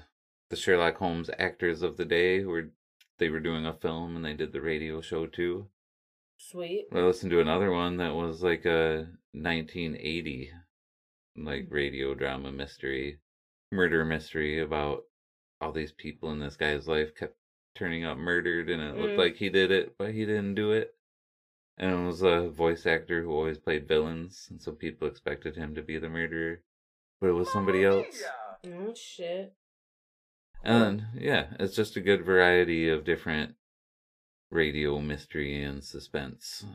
the 0.49 0.55
Sherlock 0.55 0.97
Holmes 0.97 1.29
actors 1.39 1.81
of 1.81 1.97
the 1.97 2.05
day 2.05 2.41
who 2.41 2.49
were 2.49 2.69
they 3.19 3.29
were 3.29 3.39
doing 3.39 3.65
a 3.65 3.73
film 3.73 4.15
and 4.15 4.23
they 4.25 4.33
did 4.33 4.51
the 4.53 4.61
radio 4.61 5.01
show 5.01 5.25
too. 5.25 5.67
Sweet. 6.37 6.85
I 6.93 6.99
listened 6.99 7.31
to 7.31 7.39
another 7.41 7.71
one 7.71 7.97
that 7.97 8.13
was 8.13 8.43
like 8.43 8.65
a 8.65 9.07
1980 9.33 10.51
like 11.35 11.67
radio 11.69 12.13
drama 12.13 12.51
mystery, 12.51 13.19
murder 13.71 14.03
mystery 14.05 14.59
about 14.61 15.03
all 15.59 15.71
these 15.71 15.91
people 15.91 16.31
in 16.31 16.39
this 16.39 16.55
guy's 16.55 16.87
life 16.87 17.15
kept 17.15 17.37
turning 17.75 18.05
up 18.05 18.17
murdered 18.17 18.69
and 18.69 18.81
it 18.81 18.97
looked 18.97 19.15
Mm. 19.15 19.17
like 19.17 19.35
he 19.37 19.49
did 19.49 19.71
it, 19.71 19.97
but 19.97 20.13
he 20.13 20.25
didn't 20.25 20.55
do 20.55 20.71
it. 20.71 20.95
And 21.77 21.91
it 21.91 22.05
was 22.07 22.23
a 22.23 22.49
voice 22.49 22.85
actor 22.87 23.21
who 23.21 23.31
always 23.31 23.59
played 23.59 23.87
villains, 23.87 24.47
and 24.49 24.59
so 24.61 24.71
people 24.71 25.07
expected 25.07 25.55
him 25.55 25.75
to 25.75 25.83
be 25.83 25.99
the 25.99 26.09
murderer, 26.09 26.63
but 27.21 27.29
it 27.29 27.33
was 27.33 27.51
somebody 27.51 27.83
else. 27.83 28.23
Oh 28.65 28.93
shit. 28.95 29.53
And 30.63 31.05
yeah, 31.13 31.53
it's 31.59 31.75
just 31.75 31.95
a 31.95 32.01
good 32.01 32.25
variety 32.25 32.89
of 32.89 33.05
different 33.05 33.55
radio 34.49 34.99
mystery 34.99 35.61
and 35.63 35.83
suspense 35.83 36.65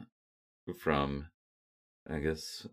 from, 0.79 1.31
I 2.09 2.19
guess, 2.21 2.69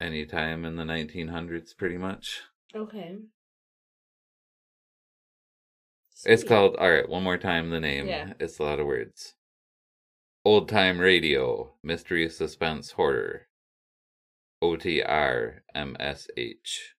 any 0.00 0.24
time 0.24 0.64
in 0.64 0.76
the 0.76 0.84
1900s, 0.84 1.74
pretty 1.74 1.98
much. 1.98 2.42
Okay. 2.74 3.18
It's 6.26 6.44
called, 6.44 6.76
alright, 6.76 7.08
one 7.08 7.22
more 7.22 7.38
time 7.38 7.70
the 7.70 7.80
name. 7.80 8.06
Yeah. 8.06 8.32
It's 8.40 8.58
a 8.58 8.62
lot 8.62 8.80
of 8.80 8.86
words. 8.86 9.34
Old 10.44 10.68
Time 10.68 10.98
Radio, 10.98 11.72
Mystery, 11.82 12.28
Suspense, 12.28 12.92
Horror. 12.92 13.48
O 14.60 14.76
T 14.76 15.02
R 15.02 15.62
M 15.74 15.96
S 16.00 16.26
H 16.36 16.94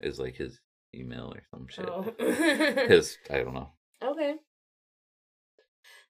is 0.00 0.18
like 0.18 0.36
his 0.36 0.60
email 0.94 1.32
or 1.34 1.42
some 1.50 1.66
shit. 1.68 1.88
Oh. 1.88 2.12
His, 2.88 3.18
I 3.30 3.38
don't 3.38 3.54
know. 3.54 3.70
Okay. 4.02 4.34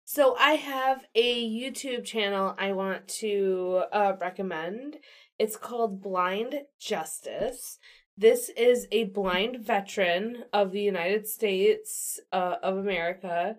So 0.05 0.35
I 0.39 0.53
have 0.53 1.05
a 1.15 1.47
YouTube 1.47 2.05
channel 2.05 2.55
I 2.59 2.73
want 2.73 3.09
to 3.21 3.83
uh, 3.93 4.15
recommend. 4.19 4.97
It's 5.39 5.57
called 5.57 6.01
Blind 6.03 6.55
Justice. 6.81 7.79
This 8.19 8.49
is 8.57 8.89
a 8.91 9.05
blind 9.05 9.59
veteran 9.65 10.43
of 10.53 10.73
the 10.73 10.81
United 10.81 11.29
States 11.29 12.19
uh, 12.33 12.57
of 12.65 12.77
America. 12.77 13.55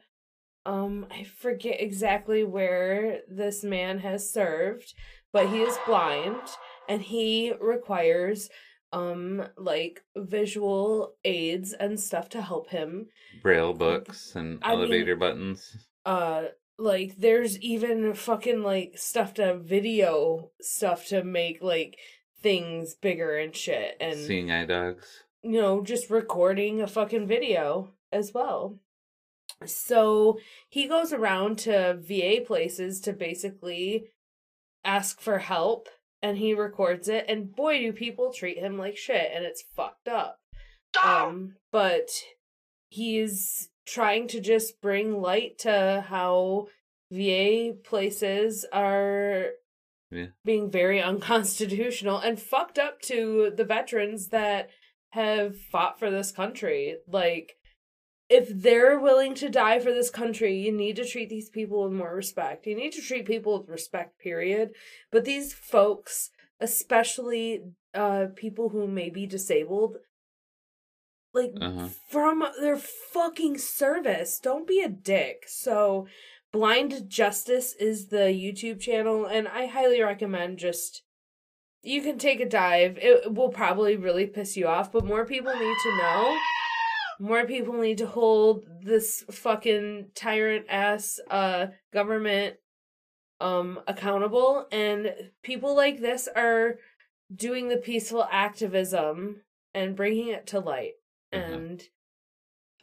Um, 0.66 1.08
I 1.10 1.24
forget 1.24 1.78
exactly 1.80 2.44
where 2.44 3.22
this 3.30 3.64
man 3.64 4.00
has 4.00 4.30
served, 4.30 4.94
but 5.32 5.48
he 5.48 5.62
is 5.62 5.78
blind 5.86 6.42
and 6.90 7.02
he 7.02 7.54
requires 7.62 8.50
um 8.92 9.48
like 9.56 10.02
visual 10.18 11.14
aids 11.24 11.74
and 11.74 12.00
stuff 12.00 12.28
to 12.28 12.42
help 12.42 12.72
him 12.72 13.06
Braille 13.44 13.72
books 13.72 14.36
and 14.36 14.58
I 14.64 14.72
mean- 14.72 14.80
elevator 14.80 15.16
buttons. 15.16 15.88
uh 16.06 16.46
like 16.80 17.16
there's 17.18 17.60
even 17.60 18.16
fucking 18.16 18.64
like 18.64 18.94
stuff 18.98 19.36
to 19.36 19.60
video 19.60 20.50
stuff 20.60 21.06
to 21.10 21.24
make 21.24 21.62
like 21.62 21.98
things 22.42 22.96
bigger 22.96 23.38
and 23.38 23.56
shit 23.56 23.98
and 24.00 24.18
Seeing 24.20 24.52
eye 24.52 24.66
dogs. 24.66 25.24
you 25.44 25.62
know 25.62 25.82
just 25.84 26.10
recording 26.10 26.82
a 26.82 26.88
fucking 26.88 27.28
video 27.28 27.90
as 28.12 28.34
well. 28.34 28.78
So 29.66 30.40
he 30.70 30.88
goes 30.88 31.12
around 31.12 31.58
to 31.60 31.98
VA 32.00 32.42
places 32.46 33.02
to 33.02 33.14
basically 33.14 34.06
ask 34.86 35.20
for 35.20 35.40
help 35.40 35.90
and 36.22 36.38
he 36.38 36.54
records 36.54 37.08
it 37.10 37.26
and 37.28 37.54
boy 37.56 37.80
do 37.80 37.92
people 37.94 38.32
treat 38.32 38.58
him 38.58 38.78
like 38.78 38.96
shit 38.98 39.32
and 39.34 39.44
it's 39.44 39.64
fucked 39.76 40.08
up. 40.08 40.38
Um 41.04 41.56
but 41.72 42.10
he's 42.90 43.70
trying 43.86 44.28
to 44.30 44.40
just 44.40 44.82
bring 44.82 45.22
light 45.22 45.58
to 45.60 46.06
how 46.08 46.68
VA 47.12 47.74
places 47.84 48.66
are 48.72 49.48
Yeah. 50.12 50.28
being 50.44 50.72
very 50.72 51.02
unconstitutional 51.12 52.18
and 52.20 52.40
fucked 52.40 52.80
up 52.80 53.02
to 53.04 53.52
the 53.56 53.64
veterans 53.66 54.30
that 54.30 54.70
have 55.12 55.60
fought 55.60 56.00
for 56.00 56.10
this 56.10 56.32
country. 56.32 56.98
Like, 57.08 57.54
if 58.30 58.48
they're 58.50 59.00
willing 59.00 59.34
to 59.36 59.50
die 59.50 59.80
for 59.80 59.92
this 59.92 60.12
country, 60.12 60.56
you 60.56 60.72
need 60.72 60.96
to 60.98 61.06
treat 61.06 61.30
these 61.30 61.50
people 61.50 61.84
with 61.84 61.94
more 61.94 62.16
respect. 62.16 62.68
You 62.68 62.76
need 62.76 62.94
to 62.94 63.02
treat 63.02 63.26
people 63.26 63.58
with 63.60 63.70
respect, 63.70 64.20
period. 64.20 64.72
But 65.12 65.26
these 65.26 65.54
folks, 65.54 66.30
especially 66.60 67.62
uh 67.94 68.28
people 68.36 68.70
who 68.70 68.88
may 68.88 69.10
be 69.10 69.26
disabled, 69.26 69.98
like 71.34 71.52
Uh-huh. 71.60 71.90
from 72.10 72.44
their 72.62 72.78
fucking 72.78 73.58
service. 73.58 74.40
Don't 74.40 74.68
be 74.68 74.82
a 74.82 74.90
dick. 74.90 75.46
So, 75.48 76.06
Blind 76.52 77.10
Justice 77.10 77.74
is 77.74 78.08
the 78.08 78.28
YouTube 78.34 78.80
channel, 78.80 79.26
and 79.26 79.48
I 79.48 79.68
highly 79.68 80.02
recommend 80.02 80.58
just. 80.58 81.04
You 81.82 82.02
can 82.02 82.18
take 82.18 82.42
a 82.42 82.46
dive. 82.50 82.98
It 83.02 83.34
will 83.34 83.50
probably 83.50 83.96
really 83.96 84.26
piss 84.26 84.58
you 84.58 84.68
off, 84.68 84.92
but 84.92 85.06
more 85.06 85.26
people 85.26 85.54
need 85.54 85.78
to 85.84 85.98
know. 85.98 86.38
More 87.22 87.46
people 87.46 87.74
need 87.76 87.98
to 88.00 88.08
hold 88.08 88.66
this 88.82 89.24
fucking 89.32 90.08
tyrant 90.16 90.66
ass 90.70 91.20
uh 91.30 91.68
government 91.94 92.58
um 93.42 93.80
accountable 93.88 94.68
and 94.72 95.14
people 95.44 95.76
like 95.76 96.00
this 96.02 96.28
are 96.36 96.80
doing 97.34 97.68
the 97.70 97.78
peaceful 97.78 98.28
activism 98.30 99.42
and 99.74 99.96
bringing 99.96 100.28
it 100.30 100.48
to 100.48 100.60
light 100.60 100.94
Mhm. 101.34 101.54
and 101.54 101.84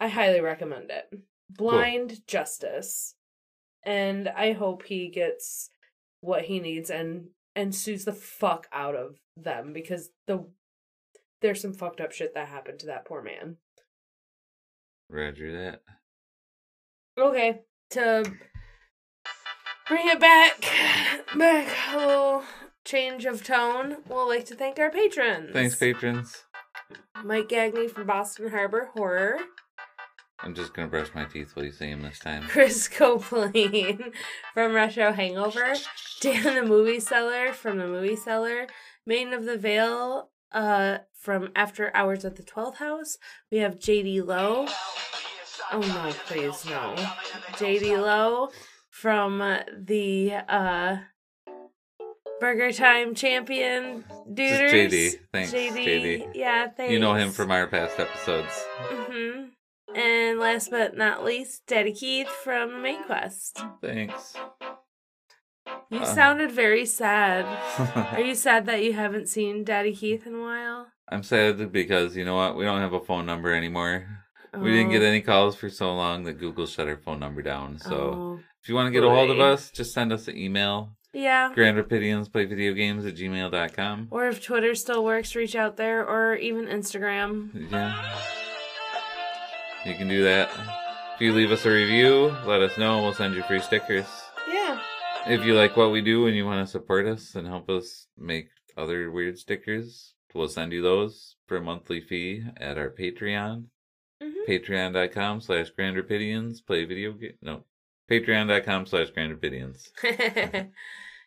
I 0.01 0.09
highly 0.09 0.41
recommend 0.41 0.91
it. 0.91 1.13
Blind 1.51 2.27
Justice. 2.27 3.16
And 3.87 4.29
I 4.29 4.53
hope 4.53 4.83
he 4.83 5.09
gets 5.09 5.71
what 6.21 6.43
he 6.43 6.61
needs 6.61 6.91
and 6.91 7.29
and 7.55 7.75
sues 7.75 8.05
the 8.05 8.13
fuck 8.13 8.67
out 8.73 8.95
of 8.95 9.17
them 9.37 9.73
because 9.73 10.11
the 10.27 10.45
there's 11.41 11.63
some 11.63 11.73
fucked 11.73 12.01
up 12.01 12.13
shit 12.13 12.35
that 12.35 12.49
happened 12.49 12.81
to 12.81 12.87
that 12.87 13.05
poor 13.07 13.23
man. 13.23 13.57
Roger 15.09 15.53
that. 15.53 15.83
Okay, 17.19 17.61
to 17.91 18.25
bring 19.89 20.09
it 20.09 20.21
back 20.21 20.61
back 21.37 21.69
a 21.93 21.97
little 21.97 22.43
change 22.85 23.25
of 23.25 23.45
tone, 23.45 23.99
we'll 24.09 24.29
like 24.29 24.45
to 24.47 24.55
thank 24.55 24.79
our 24.79 24.91
patrons. 24.91 25.51
Thanks, 25.53 25.77
patrons. 25.77 26.45
Mike 27.25 27.49
Gagney 27.49 27.91
from 27.91 28.07
Boston 28.07 28.51
Harbor 28.51 28.91
Horror. 28.95 29.39
I'm 30.41 30.55
just 30.55 30.75
gonna 30.75 30.89
brush 30.89 31.09
my 31.15 31.25
teeth 31.25 31.55
while 31.55 31.65
you 31.65 31.73
say 31.73 31.89
him 31.89 32.03
this 32.03 32.19
time. 32.19 32.43
Chris 32.43 32.89
Copeland 32.93 34.13
from 34.55 34.73
Retro 34.75 35.13
Hangover, 35.13 35.75
Dan 36.21 36.55
the 36.55 36.63
Movie 36.63 37.01
Seller 37.01 37.53
from 37.53 37.79
the 37.79 37.87
Movie 37.87 38.17
Seller, 38.17 38.67
Maiden 39.07 39.33
of 39.33 39.45
the 39.45 39.57
Veil 39.57 40.31
uh, 40.53 40.99
from 41.19 41.51
After 41.57 41.91
Hours 41.97 42.25
at 42.25 42.37
the 42.37 42.43
12th 42.43 42.77
House. 42.77 43.19
We 43.51 43.59
have 43.59 43.79
JD 43.79 44.27
Lowe. 44.27 44.67
Oh 45.73 45.81
no, 45.81 46.13
please 46.27 46.65
no. 46.67 46.95
JD 47.55 48.01
Lowe 48.01 48.51
from 48.91 49.39
the 49.77 50.33
uh, 50.49 50.99
Burger 52.41 52.73
Time 52.73 53.15
Champion 53.15 54.05
Just 54.33 54.63
JD. 54.63 55.15
Thanks, 55.33 55.53
JD. 55.53 55.85
JD. 55.85 56.27
Yeah, 56.35 56.69
thanks. 56.69 56.93
You 56.93 56.99
know 56.99 57.15
him 57.15 57.31
from 57.31 57.51
our 57.51 57.67
past 57.67 57.99
episodes. 57.99 58.53
hmm 58.81 59.47
And 59.97 60.39
last 60.39 60.71
but 60.71 60.95
not 60.97 61.25
least, 61.25 61.67
Daddy 61.67 61.93
Keith 61.93 62.29
from 62.29 62.71
the 62.73 62.79
Main 62.79 63.03
Quest. 63.05 63.59
Thanks. 63.81 64.35
You 65.91 66.01
Uh. 66.01 66.05
sounded 66.05 66.53
very 66.53 66.85
sad. 66.85 67.45
Are 68.15 68.21
you 68.21 68.35
sad 68.35 68.67
that 68.67 68.85
you 68.85 68.93
haven't 68.93 69.29
seen 69.29 69.65
Daddy 69.65 69.95
Keith 69.95 70.27
in 70.27 70.35
a 70.35 70.41
while? 70.41 70.89
I'm 71.09 71.23
sad 71.23 71.73
because 71.73 72.15
you 72.17 72.25
know 72.27 72.37
what? 72.37 72.57
We 72.57 72.65
don't 72.65 72.81
have 72.81 72.93
a 72.93 73.01
phone 73.01 73.25
number 73.25 73.55
anymore. 73.55 74.07
We 74.57 74.71
didn't 74.73 74.91
get 74.91 75.03
Oh. 75.03 75.07
any 75.07 75.21
calls 75.23 75.57
for 75.57 75.71
so 75.71 75.95
long 75.95 76.25
that 76.25 76.35
Google 76.35 76.67
shut 76.67 76.89
our 76.89 76.97
phone 76.97 77.21
number 77.21 77.41
down. 77.43 77.79
So 77.79 77.95
Oh. 77.97 78.41
if 78.63 78.69
you 78.69 78.75
want 78.75 78.89
to 78.89 78.91
get 78.91 79.03
a 79.05 79.09
hold 79.11 79.31
of 79.31 79.41
us, 79.41 79.71
just 79.71 79.93
send 79.95 80.13
us 80.13 80.29
an 80.29 80.37
email. 80.37 80.93
yeah. 81.13 81.51
Grand 81.55 81.79
Rapidians 81.79 82.31
play 82.31 82.45
video 82.45 82.75
games 82.75 83.07
at 83.07 83.15
gmail.com. 83.17 84.09
Or 84.11 84.27
if 84.29 84.43
Twitter 84.45 84.75
still 84.75 85.03
works, 85.05 85.35
reach 85.35 85.55
out 85.57 85.77
there, 85.79 86.07
or 86.07 86.35
even 86.37 86.67
Instagram. 86.67 87.71
Yeah. 87.71 87.95
You 89.87 89.95
can 89.95 90.09
do 90.09 90.25
that. 90.25 90.51
If 91.15 91.21
you 91.21 91.33
leave 91.33 91.53
us 91.53 91.65
a 91.65 91.71
review, 91.71 92.35
let 92.45 92.61
us 92.61 92.77
know. 92.77 93.03
We'll 93.03 93.15
send 93.15 93.37
you 93.37 93.43
free 93.45 93.61
stickers. 93.61 94.07
Yeah. 94.49 94.81
If 95.29 95.45
you 95.45 95.55
like 95.55 95.77
what 95.77 95.93
we 95.93 96.01
do 96.03 96.27
and 96.27 96.35
you 96.35 96.45
want 96.45 96.67
to 96.67 96.71
support 96.71 97.07
us 97.07 97.37
and 97.37 97.47
help 97.47 97.71
us 97.71 98.09
make 98.19 98.49
other 98.77 99.13
weird 99.13 99.39
stickers, 99.39 100.15
we'll 100.35 100.49
send 100.49 100.73
you 100.73 100.83
those 100.83 101.37
for 101.47 101.57
a 101.57 101.63
monthly 101.63 102.01
fee 102.01 102.43
at 102.57 102.79
our 102.79 102.91
Patreon. 102.91 103.67
Mhm. 104.21 104.47
Patreon.com 104.49 105.41
slash 105.41 105.71
Grand 105.71 105.97
Rapidians. 105.97 106.67
Play 106.67 106.85
video 106.85 107.13
game. 107.13 107.35
No. 107.41 107.65
Patreon.com 108.11 108.87
slash 108.87 109.11
Grand 109.11 109.33
Rapidians. 109.41 109.91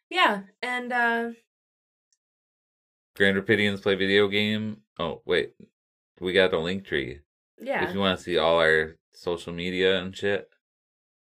yeah, 0.09 0.41
and 0.61 0.91
uh 0.91 1.29
Grand 3.15 3.37
Rapidians 3.37 3.81
play 3.81 3.95
video 3.95 4.27
game. 4.27 4.81
Oh, 4.99 5.21
wait. 5.25 5.53
We 6.19 6.33
got 6.33 6.53
a 6.53 6.59
link 6.59 6.85
tree. 6.85 7.19
Yeah. 7.61 7.87
If 7.87 7.93
you 7.93 7.99
want 7.99 8.17
to 8.17 8.23
see 8.23 8.37
all 8.37 8.57
our 8.57 8.95
social 9.13 9.53
media 9.53 10.01
and 10.01 10.15
shit, 10.15 10.49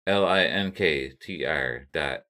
L 0.08 0.26
I 0.26 0.44
N 0.44 0.72
K 0.72 1.10
T 1.10 1.46
R 1.46 1.88
dot. 1.94 2.24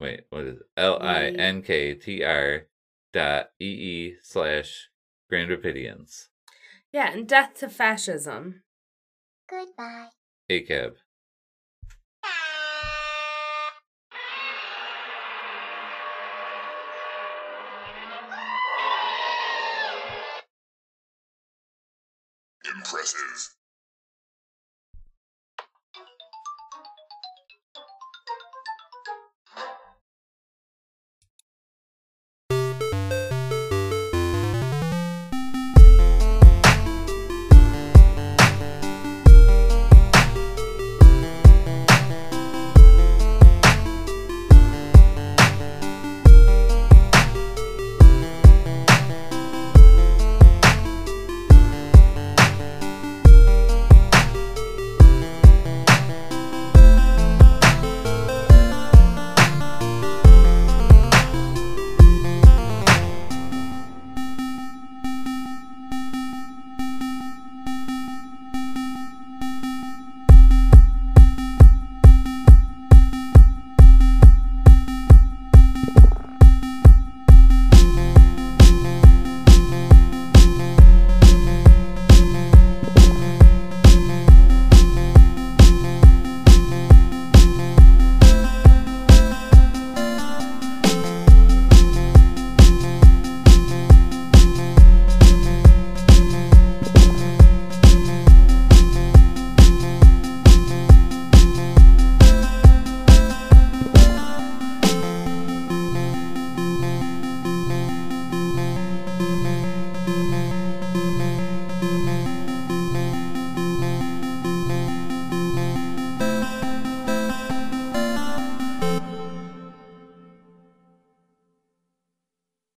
Wait, 0.00 0.22
what 0.30 0.44
is 0.44 0.58
L 0.76 0.98
I 1.00 1.26
N 1.26 1.62
K 1.62 1.94
T 1.94 2.24
R 2.24 2.66
dot 3.12 3.50
E 3.60 3.66
E 3.66 4.14
slash 4.22 4.88
Grand 5.28 5.50
Rapidians. 5.50 6.28
Yeah, 6.92 7.10
and 7.10 7.26
death 7.26 7.54
to 7.60 7.70
fascism. 7.70 8.64
Goodbye. 9.48 10.08
ACAB. 10.50 10.96
Impressive. 22.82 23.61